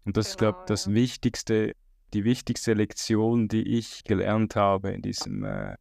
Und 0.06 0.18
das 0.18 0.26
genau, 0.26 0.32
ist, 0.32 0.38
glaube 0.38 0.58
ich, 0.60 0.66
das 0.68 0.86
ja. 0.86 0.94
Wichtigste, 0.94 1.76
die 2.14 2.24
wichtigste 2.24 2.74
Lektion, 2.74 3.48
die 3.48 3.78
ich 3.78 4.04
gelernt 4.04 4.56
habe 4.56 4.92
in 4.92 5.02
diesem, 5.02 5.44
äh, 5.44 5.76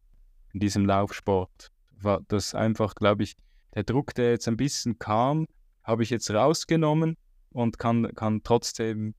in 0.53 0.59
diesem 0.59 0.85
Laufsport. 0.85 1.71
War 1.97 2.21
das 2.27 2.53
einfach, 2.53 2.95
glaube 2.95 3.23
ich, 3.23 3.35
der 3.73 3.83
Druck, 3.83 4.13
der 4.13 4.31
jetzt 4.31 4.47
ein 4.47 4.57
bisschen 4.57 4.99
kam, 4.99 5.47
habe 5.83 6.03
ich 6.03 6.09
jetzt 6.09 6.29
rausgenommen 6.31 7.17
und 7.51 7.79
kann, 7.79 8.13
kann 8.15 8.41
trotzdem 8.43 9.15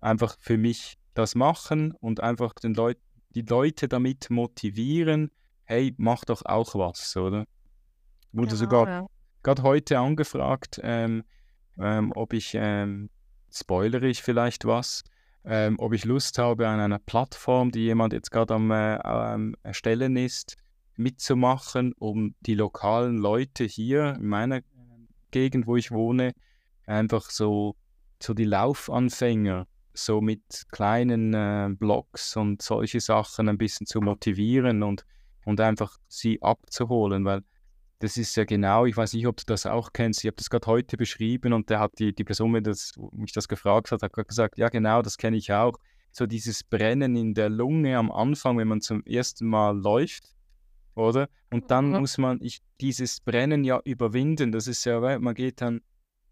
einfach 0.00 0.36
für 0.38 0.58
mich 0.58 0.96
das 1.14 1.34
machen 1.34 1.92
und 1.92 2.20
einfach 2.20 2.54
den 2.54 2.74
Leuten 2.74 3.02
die 3.42 3.48
Leute 3.48 3.88
damit 3.88 4.30
motivieren, 4.30 5.30
hey, 5.64 5.94
mach 5.96 6.24
doch 6.24 6.44
auch 6.44 6.74
was, 6.74 7.16
oder? 7.16 7.44
Wurde 8.32 8.48
genau, 8.48 8.58
sogar 8.58 8.88
ja. 8.88 9.06
gerade 9.42 9.62
heute 9.62 9.98
angefragt, 9.98 10.80
ähm, 10.82 11.24
ähm, 11.78 12.12
ob 12.16 12.32
ich, 12.32 12.52
ähm, 12.54 13.10
spoilere 13.52 14.06
ich 14.06 14.22
vielleicht 14.22 14.64
was, 14.64 15.04
ähm, 15.44 15.76
ob 15.78 15.92
ich 15.92 16.04
Lust 16.04 16.38
habe, 16.38 16.66
an 16.66 16.80
einer 16.80 16.98
Plattform, 16.98 17.70
die 17.70 17.80
jemand 17.80 18.12
jetzt 18.12 18.30
gerade 18.30 18.54
am 18.54 18.70
äh, 18.70 19.56
Erstellen 19.62 20.16
ist, 20.16 20.56
mitzumachen, 20.96 21.92
um 21.92 22.34
die 22.40 22.54
lokalen 22.54 23.18
Leute 23.18 23.64
hier 23.64 24.16
in 24.16 24.26
meiner 24.26 24.62
Gegend, 25.30 25.66
wo 25.66 25.76
ich 25.76 25.92
wohne, 25.92 26.32
einfach 26.86 27.30
so, 27.30 27.76
so 28.20 28.34
die 28.34 28.44
Laufanfänger 28.44 29.66
so 29.94 30.20
mit 30.20 30.66
kleinen 30.70 31.34
äh, 31.34 31.68
Blogs 31.70 32.36
und 32.36 32.62
solche 32.62 33.00
Sachen 33.00 33.48
ein 33.48 33.58
bisschen 33.58 33.86
zu 33.86 34.00
motivieren 34.00 34.82
und, 34.82 35.04
und 35.44 35.60
einfach 35.60 35.96
sie 36.08 36.40
abzuholen, 36.42 37.24
weil 37.24 37.42
das 38.00 38.16
ist 38.16 38.36
ja 38.36 38.44
genau, 38.44 38.86
ich 38.86 38.96
weiß 38.96 39.12
nicht, 39.14 39.26
ob 39.26 39.36
du 39.38 39.44
das 39.46 39.66
auch 39.66 39.92
kennst, 39.92 40.20
ich 40.20 40.28
habe 40.28 40.36
das 40.36 40.50
gerade 40.50 40.66
heute 40.66 40.96
beschrieben 40.96 41.52
und 41.52 41.68
der 41.68 41.80
hat 41.80 41.98
die, 41.98 42.14
die 42.14 42.24
Person, 42.24 42.54
die 42.54 42.62
das, 42.62 42.92
mich 43.12 43.32
das 43.32 43.48
gefragt 43.48 43.90
hat, 43.90 44.02
hat 44.02 44.12
gesagt, 44.28 44.56
ja 44.58 44.68
genau, 44.68 45.02
das 45.02 45.16
kenne 45.16 45.36
ich 45.36 45.52
auch. 45.52 45.74
So 46.12 46.26
dieses 46.26 46.64
Brennen 46.64 47.16
in 47.16 47.34
der 47.34 47.48
Lunge 47.48 47.98
am 47.98 48.10
Anfang, 48.10 48.56
wenn 48.58 48.68
man 48.68 48.80
zum 48.80 49.04
ersten 49.04 49.46
Mal 49.46 49.76
läuft, 49.76 50.34
oder? 50.94 51.28
Und 51.50 51.70
dann 51.70 51.90
mhm. 51.90 52.00
muss 52.00 52.18
man 52.18 52.40
ich, 52.40 52.60
dieses 52.80 53.20
Brennen 53.20 53.64
ja 53.64 53.80
überwinden. 53.84 54.52
Das 54.52 54.66
ist 54.66 54.84
ja, 54.84 55.18
man 55.18 55.34
geht 55.34 55.60
dann 55.60 55.80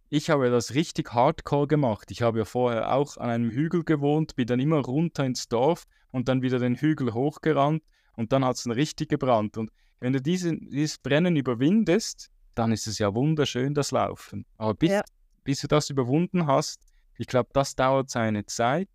ich 0.09 0.31
habe 0.31 0.51
das 0.51 0.75
richtig 0.75 1.13
hardcore 1.13 1.67
gemacht. 1.67 2.11
Ich 2.11 2.23
habe 2.23 2.39
ja 2.39 2.45
vorher 2.45 2.95
auch 2.95 3.17
an 3.17 3.31
einem 3.31 3.51
Hügel 3.51 3.85
gewohnt, 3.85 4.37
bin 4.37 4.47
dann 4.47 4.61
immer 4.61 4.79
runter 4.79 5.25
ins 5.25 5.49
Dorf 5.49 5.85
und 6.13 6.29
dann 6.29 6.43
wieder 6.43 6.59
den 6.59 6.77
Hügel 6.77 7.13
hochgerannt 7.13 7.83
und 8.15 8.33
dann 8.33 8.45
hat 8.45 8.57
es 8.57 8.65
dann 8.65 8.73
richtig 8.73 9.09
gebrannt. 9.09 9.57
Und 9.57 9.71
wenn 10.01 10.13
du 10.13 10.21
diese, 10.21 10.57
dieses 10.57 10.99
Brennen 10.99 11.37
überwindest, 11.37 12.31
dann 12.55 12.73
ist 12.73 12.87
es 12.87 12.99
ja 12.99 13.15
wunderschön, 13.15 13.75
das 13.75 13.91
Laufen. 13.91 14.47
Aber 14.57 14.75
bis, 14.75 14.91
ja. 14.91 15.03
bis 15.45 15.61
du 15.61 15.69
das 15.69 15.91
überwunden 15.91 16.47
hast, 16.47 16.81
ich 17.19 17.27
glaube, 17.27 17.51
das 17.53 17.75
dauert 17.75 18.11
seine 18.11 18.47
Zeit. 18.47 18.89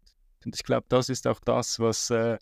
Und 0.45 0.56
ich 0.56 0.63
glaube, 0.63 0.86
das 0.89 1.10
ist 1.10 1.28
auch 1.28 1.39
das, 1.39 1.80
was, 1.80 2.10
äh, 2.10 2.38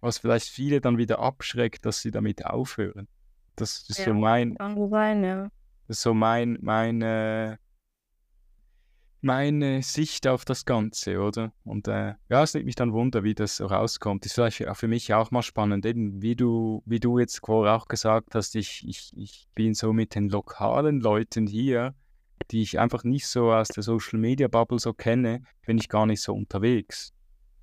was 0.00 0.18
vielleicht 0.18 0.48
viele 0.48 0.80
dann 0.80 0.98
wieder 0.98 1.18
abschreckt, 1.18 1.84
dass 1.84 2.00
sie 2.00 2.10
damit 2.10 2.44
aufhören. 2.46 3.08
Das 3.56 3.84
ist 3.88 3.98
ja, 3.98 4.06
so 4.06 4.14
mein. 4.14 4.56
Kann 4.56 4.88
sein, 4.88 5.24
ja. 5.24 5.50
Das 5.86 5.98
ist 5.98 6.02
so 6.02 6.14
mein, 6.14 6.58
mein, 6.62 7.02
äh, 7.02 7.56
meine 9.22 9.82
Sicht 9.82 10.26
auf 10.26 10.44
das 10.44 10.64
Ganze, 10.64 11.20
oder? 11.20 11.52
Und 11.64 11.88
äh, 11.88 12.14
ja, 12.28 12.42
es 12.42 12.54
nimmt 12.54 12.66
mich 12.66 12.74
dann 12.74 12.92
Wunder, 12.92 13.22
wie 13.22 13.34
das 13.34 13.60
rauskommt. 13.60 14.26
Ist 14.26 14.34
vielleicht 14.34 14.64
für 14.74 14.88
mich 14.88 15.14
auch 15.14 15.30
mal 15.30 15.42
spannend, 15.42 15.86
eben 15.86 16.20
wie 16.20 16.36
du, 16.36 16.82
wie 16.86 17.00
du 17.00 17.18
jetzt 17.18 17.40
vorher 17.44 17.74
auch 17.74 17.88
gesagt 17.88 18.34
hast, 18.34 18.54
ich, 18.56 18.86
ich, 18.86 19.12
ich 19.16 19.48
bin 19.54 19.74
so 19.74 19.92
mit 19.92 20.14
den 20.14 20.28
lokalen 20.28 21.00
Leuten 21.00 21.46
hier, 21.46 21.94
die 22.50 22.62
ich 22.62 22.78
einfach 22.78 23.04
nicht 23.04 23.26
so 23.28 23.52
aus 23.52 23.68
der 23.68 23.82
Social 23.82 24.18
Media 24.18 24.48
Bubble 24.48 24.78
so 24.78 24.92
kenne, 24.92 25.42
bin 25.64 25.78
ich 25.78 25.88
gar 25.88 26.06
nicht 26.06 26.20
so 26.20 26.34
unterwegs. 26.34 27.12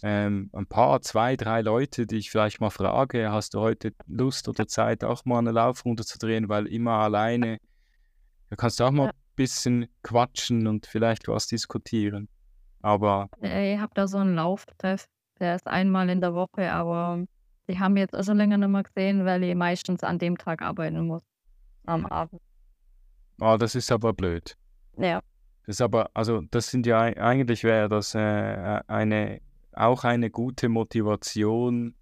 Ähm, 0.02 0.50
ein 0.54 0.66
paar, 0.66 1.02
zwei, 1.02 1.36
drei 1.36 1.62
Leute, 1.62 2.08
die 2.08 2.18
ich 2.18 2.32
vielleicht 2.32 2.62
mal 2.62 2.70
frage, 2.70 3.32
hast 3.32 3.54
du 3.54 3.60
heute 3.60 3.94
Lust 4.08 4.48
oder 4.48 4.66
Zeit, 4.66 5.04
auch 5.04 5.26
mal 5.26 5.40
eine 5.40 5.52
Laufrunde 5.52 6.06
zu 6.06 6.18
drehen, 6.18 6.48
weil 6.48 6.68
immer 6.68 6.94
alleine, 6.94 7.60
da 8.50 8.56
kannst 8.56 8.80
du 8.80 8.86
auch 8.86 8.92
mal 8.92 9.12
bisschen 9.40 9.88
quatschen 10.04 10.68
und 10.68 10.86
vielleicht 10.86 11.30
was 11.30 11.48
diskutieren. 11.48 12.28
Aber. 12.82 13.30
Ich 13.42 13.80
habe 13.80 13.92
da 13.94 14.06
so 14.06 14.18
einen 14.18 14.36
Lauftest, 14.36 15.08
der 15.40 15.56
ist 15.56 15.66
einmal 15.66 16.10
in 16.10 16.20
der 16.20 16.34
Woche, 16.34 16.72
aber 16.72 17.24
die 17.70 17.80
haben 17.80 17.96
jetzt 17.96 18.14
also 18.14 18.34
länger 18.34 18.58
nicht 18.58 18.68
mehr 18.68 18.84
gesehen, 18.84 19.26
weil 19.26 19.44
ich 19.44 19.56
meistens 19.56 20.04
an 20.04 20.20
dem 20.20 20.38
Tag 20.38 20.62
arbeiten 20.62 21.08
muss. 21.08 21.24
Am 21.86 22.06
Abend. 22.06 22.42
Ah, 23.40 23.58
das 23.58 23.76
ist 23.76 23.92
aber 23.92 24.12
blöd. 24.12 24.58
Ja. 24.98 25.22
Das 25.66 25.76
ist 25.76 25.82
aber, 25.82 26.10
also 26.14 26.42
das 26.52 26.70
sind 26.70 26.86
ja 26.86 27.00
eigentlich 27.00 27.64
wäre 27.64 27.88
das 27.88 28.14
äh, 28.16 28.82
eine 28.88 29.40
auch 29.74 30.04
eine 30.04 30.30
gute 30.30 30.68
Motivation 30.68 31.96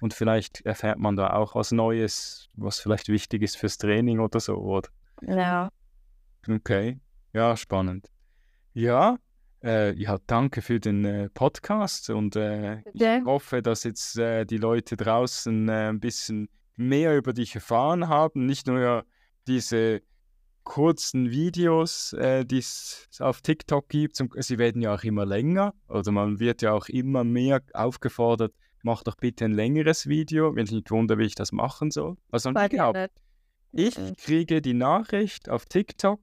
und 0.00 0.14
vielleicht 0.14 0.60
erfährt 0.64 0.98
man 0.98 1.16
da 1.16 1.30
auch 1.30 1.56
was 1.56 1.72
Neues, 1.72 2.48
was 2.54 2.78
vielleicht 2.78 3.08
wichtig 3.08 3.42
ist 3.42 3.56
fürs 3.56 3.78
Training 3.78 4.20
oder 4.20 4.38
so, 4.38 4.54
oder? 4.56 4.88
Ja. 5.22 5.70
Okay, 6.48 7.00
ja, 7.32 7.56
spannend. 7.56 8.10
Ja, 8.72 9.18
äh, 9.64 9.94
ja, 9.94 10.18
danke 10.26 10.62
für 10.62 10.78
den 10.78 11.04
äh, 11.04 11.28
Podcast 11.30 12.10
und 12.10 12.36
äh, 12.36 12.82
ich 12.92 13.24
hoffe, 13.24 13.62
dass 13.62 13.84
jetzt 13.84 14.18
äh, 14.18 14.44
die 14.44 14.58
Leute 14.58 14.96
draußen 14.96 15.68
äh, 15.68 15.88
ein 15.88 16.00
bisschen 16.00 16.48
mehr 16.76 17.16
über 17.16 17.32
dich 17.32 17.54
erfahren 17.54 18.08
haben, 18.08 18.46
nicht 18.46 18.66
nur 18.66 19.04
diese 19.46 20.02
kurzen 20.62 21.30
Videos, 21.30 22.12
äh, 22.12 22.44
die 22.44 22.58
es 22.58 23.08
auf 23.20 23.40
TikTok 23.40 23.88
gibt, 23.88 24.16
sie 24.16 24.58
werden 24.58 24.82
ja 24.82 24.94
auch 24.94 25.04
immer 25.04 25.24
länger, 25.24 25.74
also 25.88 26.12
man 26.12 26.38
wird 26.38 26.62
ja 26.62 26.72
auch 26.72 26.88
immer 26.88 27.24
mehr 27.24 27.62
aufgefordert, 27.72 28.52
mach 28.82 29.02
doch 29.02 29.16
bitte 29.16 29.46
ein 29.46 29.52
längeres 29.52 30.06
Video, 30.06 30.54
wenn 30.54 30.66
ich 30.66 30.72
nicht 30.72 30.90
wundere, 30.90 31.18
wie 31.18 31.24
ich 31.26 31.34
das 31.34 31.50
machen 31.52 31.90
soll. 31.90 32.16
Also 32.30 32.50
ich, 33.72 33.98
ich 33.98 34.16
kriege 34.18 34.60
die 34.60 34.74
Nachricht 34.74 35.48
auf 35.48 35.66
TikTok, 35.66 36.20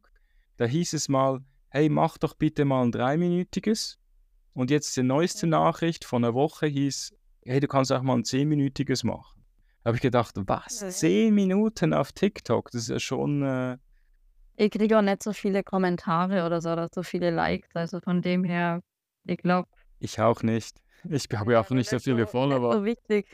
da 0.58 0.66
hieß 0.66 0.94
es 0.94 1.10
mal, 1.10 1.40
hey, 1.70 1.90
mach 1.90 2.18
doch 2.18 2.36
bitte 2.36 2.66
mal 2.66 2.84
ein 2.84 2.92
dreiminütiges. 2.92 3.98
Und 4.54 4.70
jetzt 4.70 4.96
die 4.96 5.04
neueste 5.04 5.48
Nachricht 5.48 6.06
von 6.06 6.24
einer 6.24 6.34
Woche 6.34 6.68
hieß, 6.68 7.14
hey, 7.46 7.60
du 7.60 7.68
kannst 7.68 7.92
auch 7.92 8.02
mal 8.04 8.16
ein 8.16 8.24
zehnminütiges 8.26 9.04
machen. 9.04 9.44
Da 9.84 9.90
habe 9.90 9.98
ich 9.98 10.02
gedacht, 10.02 10.36
was? 10.36 10.78
Zehn 11.00 11.34
Minuten 11.34 11.94
auf 11.94 12.12
TikTok? 12.12 12.72
Das 12.72 12.84
ist 12.84 12.90
ja 12.90 13.00
schon. 13.00 13.44
Äh... 13.44 13.78
Ich 14.56 14.72
kriege 14.72 14.98
auch 14.98 15.02
nicht 15.02 15.24
so 15.24 15.34
viele 15.34 15.64
Kommentare 15.64 16.46
oder 16.46 16.62
so, 16.62 16.72
oder 16.72 16.88
so 16.94 17.04
viele 17.04 17.32
Likes. 17.32 17.70
Also 17.74 18.00
von 18.00 18.22
dem 18.22 18.44
her, 18.44 18.82
ich 19.26 19.38
glaube. 19.38 19.68
Ich 20.00 20.20
auch 20.22 20.44
nicht. 20.44 20.78
Ich 21.10 21.28
habe 21.34 21.54
ja 21.54 21.62
auch 21.62 21.70
nicht 21.72 21.90
so 21.90 22.00
viele 22.00 22.28
Follower. 22.28 22.74
So 22.74 22.86
wichtig. 22.86 23.28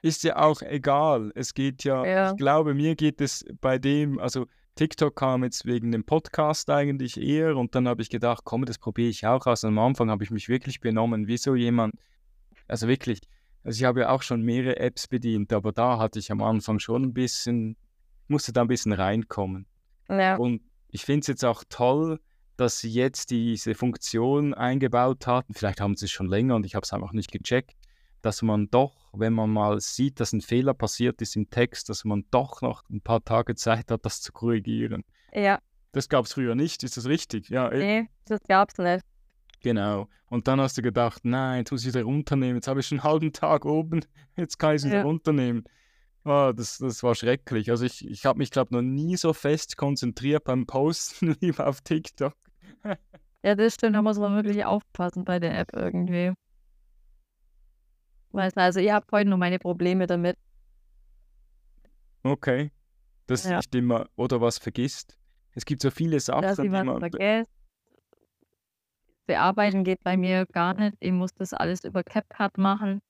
Ist 0.00 0.22
ja 0.22 0.36
auch 0.36 0.62
egal. 0.62 1.32
Es 1.34 1.54
geht 1.54 1.84
ja, 1.84 2.04
Ja. 2.06 2.30
ich 2.30 2.36
glaube, 2.36 2.74
mir 2.74 2.94
geht 2.94 3.20
es 3.20 3.44
bei 3.60 3.78
dem, 3.78 4.18
also 4.18 4.46
TikTok 4.76 5.14
kam 5.14 5.44
jetzt 5.44 5.66
wegen 5.66 5.92
dem 5.92 6.04
Podcast 6.04 6.68
eigentlich 6.68 7.20
eher 7.20 7.56
und 7.56 7.74
dann 7.74 7.86
habe 7.86 8.02
ich 8.02 8.10
gedacht, 8.10 8.42
komm, 8.44 8.64
das 8.64 8.78
probiere 8.78 9.08
ich 9.08 9.26
auch 9.26 9.46
aus. 9.46 9.62
Und 9.62 9.70
am 9.70 9.78
Anfang 9.78 10.10
habe 10.10 10.24
ich 10.24 10.30
mich 10.30 10.48
wirklich 10.48 10.80
benommen, 10.80 11.28
wie 11.28 11.36
so 11.36 11.54
jemand, 11.54 11.94
also 12.66 12.88
wirklich, 12.88 13.20
also 13.62 13.78
ich 13.78 13.84
habe 13.84 14.00
ja 14.00 14.10
auch 14.10 14.22
schon 14.22 14.42
mehrere 14.42 14.78
Apps 14.78 15.06
bedient, 15.06 15.52
aber 15.52 15.72
da 15.72 15.98
hatte 15.98 16.18
ich 16.18 16.32
am 16.32 16.42
Anfang 16.42 16.80
schon 16.80 17.04
ein 17.04 17.14
bisschen, 17.14 17.76
musste 18.26 18.52
da 18.52 18.62
ein 18.62 18.68
bisschen 18.68 18.92
reinkommen. 18.92 19.66
Ja. 20.08 20.36
Und 20.36 20.62
ich 20.88 21.04
finde 21.04 21.20
es 21.20 21.26
jetzt 21.28 21.44
auch 21.44 21.62
toll, 21.68 22.20
dass 22.56 22.78
sie 22.80 22.90
jetzt 22.90 23.30
diese 23.30 23.74
Funktion 23.74 24.54
eingebaut 24.54 25.26
hatten. 25.26 25.54
Vielleicht 25.54 25.80
haben 25.80 25.96
sie 25.96 26.06
es 26.06 26.10
schon 26.10 26.26
länger 26.26 26.56
und 26.56 26.66
ich 26.66 26.74
habe 26.74 26.84
es 26.84 26.92
einfach 26.92 27.12
nicht 27.12 27.32
gecheckt, 27.32 27.74
dass 28.24 28.42
man 28.42 28.68
doch, 28.70 29.10
wenn 29.12 29.32
man 29.32 29.50
mal 29.50 29.80
sieht, 29.80 30.18
dass 30.20 30.32
ein 30.32 30.40
Fehler 30.40 30.74
passiert 30.74 31.20
ist 31.22 31.36
im 31.36 31.50
Text, 31.50 31.88
dass 31.88 32.04
man 32.04 32.24
doch 32.30 32.62
noch 32.62 32.82
ein 32.90 33.00
paar 33.00 33.22
Tage 33.24 33.54
Zeit 33.54 33.90
hat, 33.90 34.04
das 34.04 34.20
zu 34.22 34.32
korrigieren. 34.32 35.04
Ja, 35.32 35.58
Das 35.92 36.08
gab 36.08 36.24
es 36.24 36.32
früher 36.32 36.54
nicht, 36.54 36.82
ist 36.82 36.96
das 36.96 37.06
richtig? 37.06 37.48
Ja, 37.50 37.70
eh, 37.70 37.78
nee, 38.02 38.08
das 38.26 38.40
gab's 38.48 38.78
nicht. 38.78 39.04
genau. 39.60 40.08
Und 40.28 40.48
dann 40.48 40.60
hast 40.60 40.76
du 40.78 40.82
gedacht, 40.82 41.20
nein, 41.24 41.58
jetzt 41.60 41.70
muss 41.70 41.82
ich 41.86 41.94
wieder 41.94 42.02
runternehmen. 42.04 42.56
Jetzt 42.56 42.66
habe 42.66 42.80
ich 42.80 42.86
schon 42.88 42.98
einen 42.98 43.04
halben 43.08 43.32
Tag 43.32 43.64
oben, 43.64 44.04
jetzt 44.36 44.58
kann 44.58 44.70
ich 44.74 44.82
es 44.82 44.86
wieder 44.86 44.98
Ja. 44.98 45.02
runternehmen. 45.04 45.64
Ah, 46.24 46.52
das, 46.54 46.78
das 46.78 47.02
war 47.02 47.14
schrecklich. 47.14 47.70
Also 47.70 47.84
ich, 47.84 48.04
ich 48.08 48.24
habe 48.24 48.38
mich, 48.38 48.50
glaube 48.50 48.74
noch 48.74 48.82
nie 48.82 49.16
so 49.16 49.32
fest 49.34 49.76
konzentriert 49.76 50.44
beim 50.44 50.66
Posten 50.66 51.36
wie 51.40 51.52
auf 51.58 51.82
TikTok. 51.82 52.34
Ja, 53.42 53.54
das 53.54 53.74
stimmt, 53.74 53.94
da 53.94 54.02
muss 54.02 54.18
man 54.18 54.34
wirklich 54.34 54.64
aufpassen 54.64 55.24
bei 55.24 55.38
der 55.38 55.58
App 55.58 55.68
irgendwie. 55.74 56.32
Weiß 58.34 58.56
nicht, 58.56 58.64
also 58.64 58.80
ich 58.80 58.90
habe 58.90 59.06
heute 59.12 59.28
nur 59.30 59.38
meine 59.38 59.60
Probleme 59.60 60.08
damit. 60.08 60.36
Okay. 62.24 62.72
Das 63.28 63.44
Ja. 63.44 63.58
nicht 63.58 63.72
immer 63.74 64.08
oder 64.16 64.40
was 64.40 64.58
vergisst. 64.58 65.16
Es 65.52 65.64
gibt 65.64 65.80
so 65.80 65.90
viele 65.90 66.18
Sachen, 66.18 66.42
dass 66.42 66.58
ich 66.58 66.64
die 66.64 66.72
was 66.72 66.84
man. 66.84 66.98
vergesse. 66.98 67.48
Bearbeiten 69.26 69.84
geht 69.84 70.02
bei 70.02 70.16
mir 70.16 70.46
gar 70.46 70.74
nicht. 70.74 70.96
Ich 70.98 71.12
muss 71.12 71.32
das 71.34 71.54
alles 71.54 71.84
über 71.84 72.02
CapCut 72.02 72.58
machen. 72.58 73.00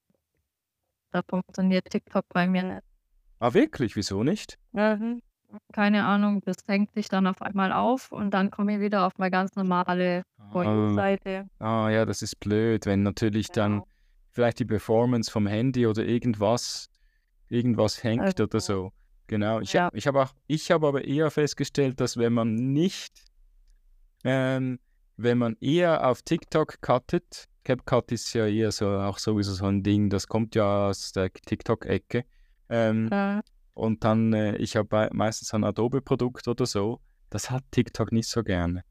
Da 1.11 1.23
funktioniert 1.27 1.87
TikTok 1.91 2.27
bei 2.29 2.47
mir 2.47 2.63
nicht. 2.63 2.83
Ah, 3.39 3.55
wirklich? 3.55 3.97
Wieso 3.97 4.23
nicht? 4.23 4.59
Mhm. 4.73 5.23
Keine 5.73 6.05
Ahnung, 6.05 6.43
das 6.45 6.57
hängt 6.67 6.93
sich 6.93 7.09
dann 7.09 7.27
auf 7.27 7.41
einmal 7.41 7.73
auf 7.73 8.13
und 8.13 8.33
dann 8.33 8.51
komme 8.51 8.75
ich 8.75 8.81
wieder 8.81 9.07
auf 9.07 9.13
meine 9.17 9.31
ganz 9.31 9.55
normale 9.57 10.23
For 10.53 10.67
Ah, 10.67 11.17
ah, 11.61 11.91
ja, 11.91 12.05
das 12.05 12.23
ist 12.23 12.39
blöd, 12.41 12.87
wenn 12.87 13.03
natürlich 13.03 13.51
dann 13.51 13.73
Genau. 13.73 13.87
Vielleicht 14.35 14.59
die 14.59 14.65
Performance 14.65 15.31
vom 15.31 15.47
Handy 15.47 15.87
oder 15.87 16.05
irgendwas, 16.05 16.91
irgendwas 17.49 18.03
hängt 18.03 18.41
oder 18.41 18.55
Also, 18.55 18.75
so. 18.75 18.93
Genau. 19.27 19.61
Ich, 19.61 19.73
ja. 19.73 19.89
ich 19.95 20.07
habe 20.07 20.23
auch, 20.23 20.35
ich 20.47 20.71
habe 20.71 20.87
aber 20.87 21.05
eher 21.05 21.31
festgestellt, 21.31 22.01
dass 22.01 22.19
wenn 22.19 22.35
man 22.35 22.55
nicht, 22.55 23.25
ähm, 24.25 24.79
wenn 25.17 25.39
man 25.39 25.57
eher 25.61 26.07
auf 26.07 26.23
TikTok 26.23 26.83
cuttet, 26.83 27.49
CapCut 27.65 28.13
ist 28.13 28.35
ja 28.35 28.47
eher 28.47 28.71
so 28.73 28.91
auch 28.91 29.19
sowieso 29.19 29.55
so 29.55 29.65
ein 29.65 29.83
Ding, 29.83 30.11
das 30.11 30.29
kommt 30.29 30.55
ja 30.55 30.89
aus 30.89 31.13
der 31.13 31.33
TikTok-Ecke. 31.33 32.25
Ähm, 32.69 33.09
äh, 33.11 33.41
und 33.73 34.05
dann, 34.05 34.33
äh, 34.35 34.57
ich 34.57 34.77
habe 34.77 35.09
meistens 35.13 35.55
ein 35.55 35.65
Adobe-Produkt 35.65 36.47
oder 36.47 36.67
so, 36.67 37.01
das 37.31 37.51
hat 37.51 37.65
TikTok 37.71 38.13
nicht 38.13 38.29
so 38.29 38.43
gerne. 38.43 38.85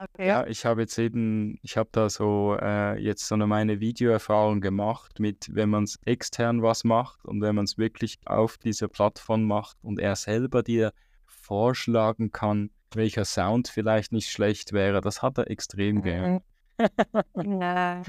Okay. 0.00 0.26
Ja, 0.26 0.46
ich 0.46 0.64
habe 0.64 0.82
jetzt 0.82 0.98
eben, 0.98 1.58
ich 1.62 1.76
habe 1.76 1.88
da 1.92 2.08
so 2.08 2.56
äh, 2.60 2.98
jetzt 3.00 3.26
so 3.26 3.34
eine 3.34 3.46
meine 3.46 3.80
Videoerfahrung 3.80 4.60
gemacht 4.60 5.20
mit, 5.20 5.48
wenn 5.54 5.70
man 5.70 5.84
es 5.84 5.98
extern 6.04 6.62
was 6.62 6.84
macht 6.84 7.24
und 7.24 7.40
wenn 7.40 7.54
man 7.54 7.64
es 7.64 7.78
wirklich 7.78 8.18
auf 8.24 8.58
dieser 8.58 8.88
Plattform 8.88 9.44
macht 9.44 9.76
und 9.82 9.98
er 9.98 10.16
selber 10.16 10.62
dir 10.62 10.92
vorschlagen 11.26 12.32
kann, 12.32 12.70
welcher 12.94 13.24
Sound 13.24 13.68
vielleicht 13.68 14.12
nicht 14.12 14.30
schlecht 14.30 14.72
wäre, 14.72 15.00
das 15.00 15.22
hat 15.22 15.38
er 15.38 15.50
extrem 15.50 16.02
gern. 16.02 16.32
Mhm. 16.34 16.40
Ja. 17.60 18.02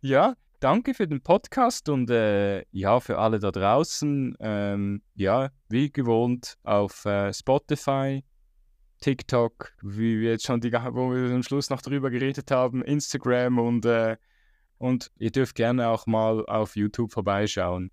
Ja, 0.00 0.34
danke 0.58 0.94
für 0.94 1.06
den 1.06 1.20
Podcast 1.20 1.88
und 1.88 2.10
äh, 2.10 2.64
ja, 2.72 2.98
für 2.98 3.18
alle 3.18 3.38
da 3.38 3.52
draußen, 3.52 4.36
ähm, 4.40 5.02
ja, 5.14 5.50
wie 5.68 5.92
gewohnt 5.92 6.58
auf 6.64 7.04
äh, 7.04 7.32
Spotify, 7.32 8.24
TikTok, 9.02 9.74
wie 9.82 10.20
wir 10.20 10.30
jetzt 10.30 10.46
schon 10.46 10.60
die, 10.60 10.72
wo 10.72 11.12
wir 11.12 11.34
am 11.34 11.42
Schluss 11.42 11.68
noch 11.68 11.82
drüber 11.82 12.10
geredet 12.10 12.50
haben, 12.50 12.82
Instagram 12.82 13.58
und, 13.58 13.84
äh, 13.84 14.16
und 14.78 15.12
ihr 15.18 15.30
dürft 15.30 15.56
gerne 15.56 15.88
auch 15.88 16.06
mal 16.06 16.46
auf 16.46 16.76
YouTube 16.76 17.12
vorbeischauen. 17.12 17.90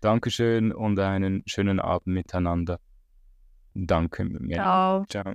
Dankeschön 0.00 0.72
und 0.72 0.98
einen 0.98 1.42
schönen 1.46 1.80
Abend 1.80 2.08
miteinander. 2.08 2.80
Danke. 3.74 4.28
Ciao. 4.52 5.04
Ciao. 5.06 5.34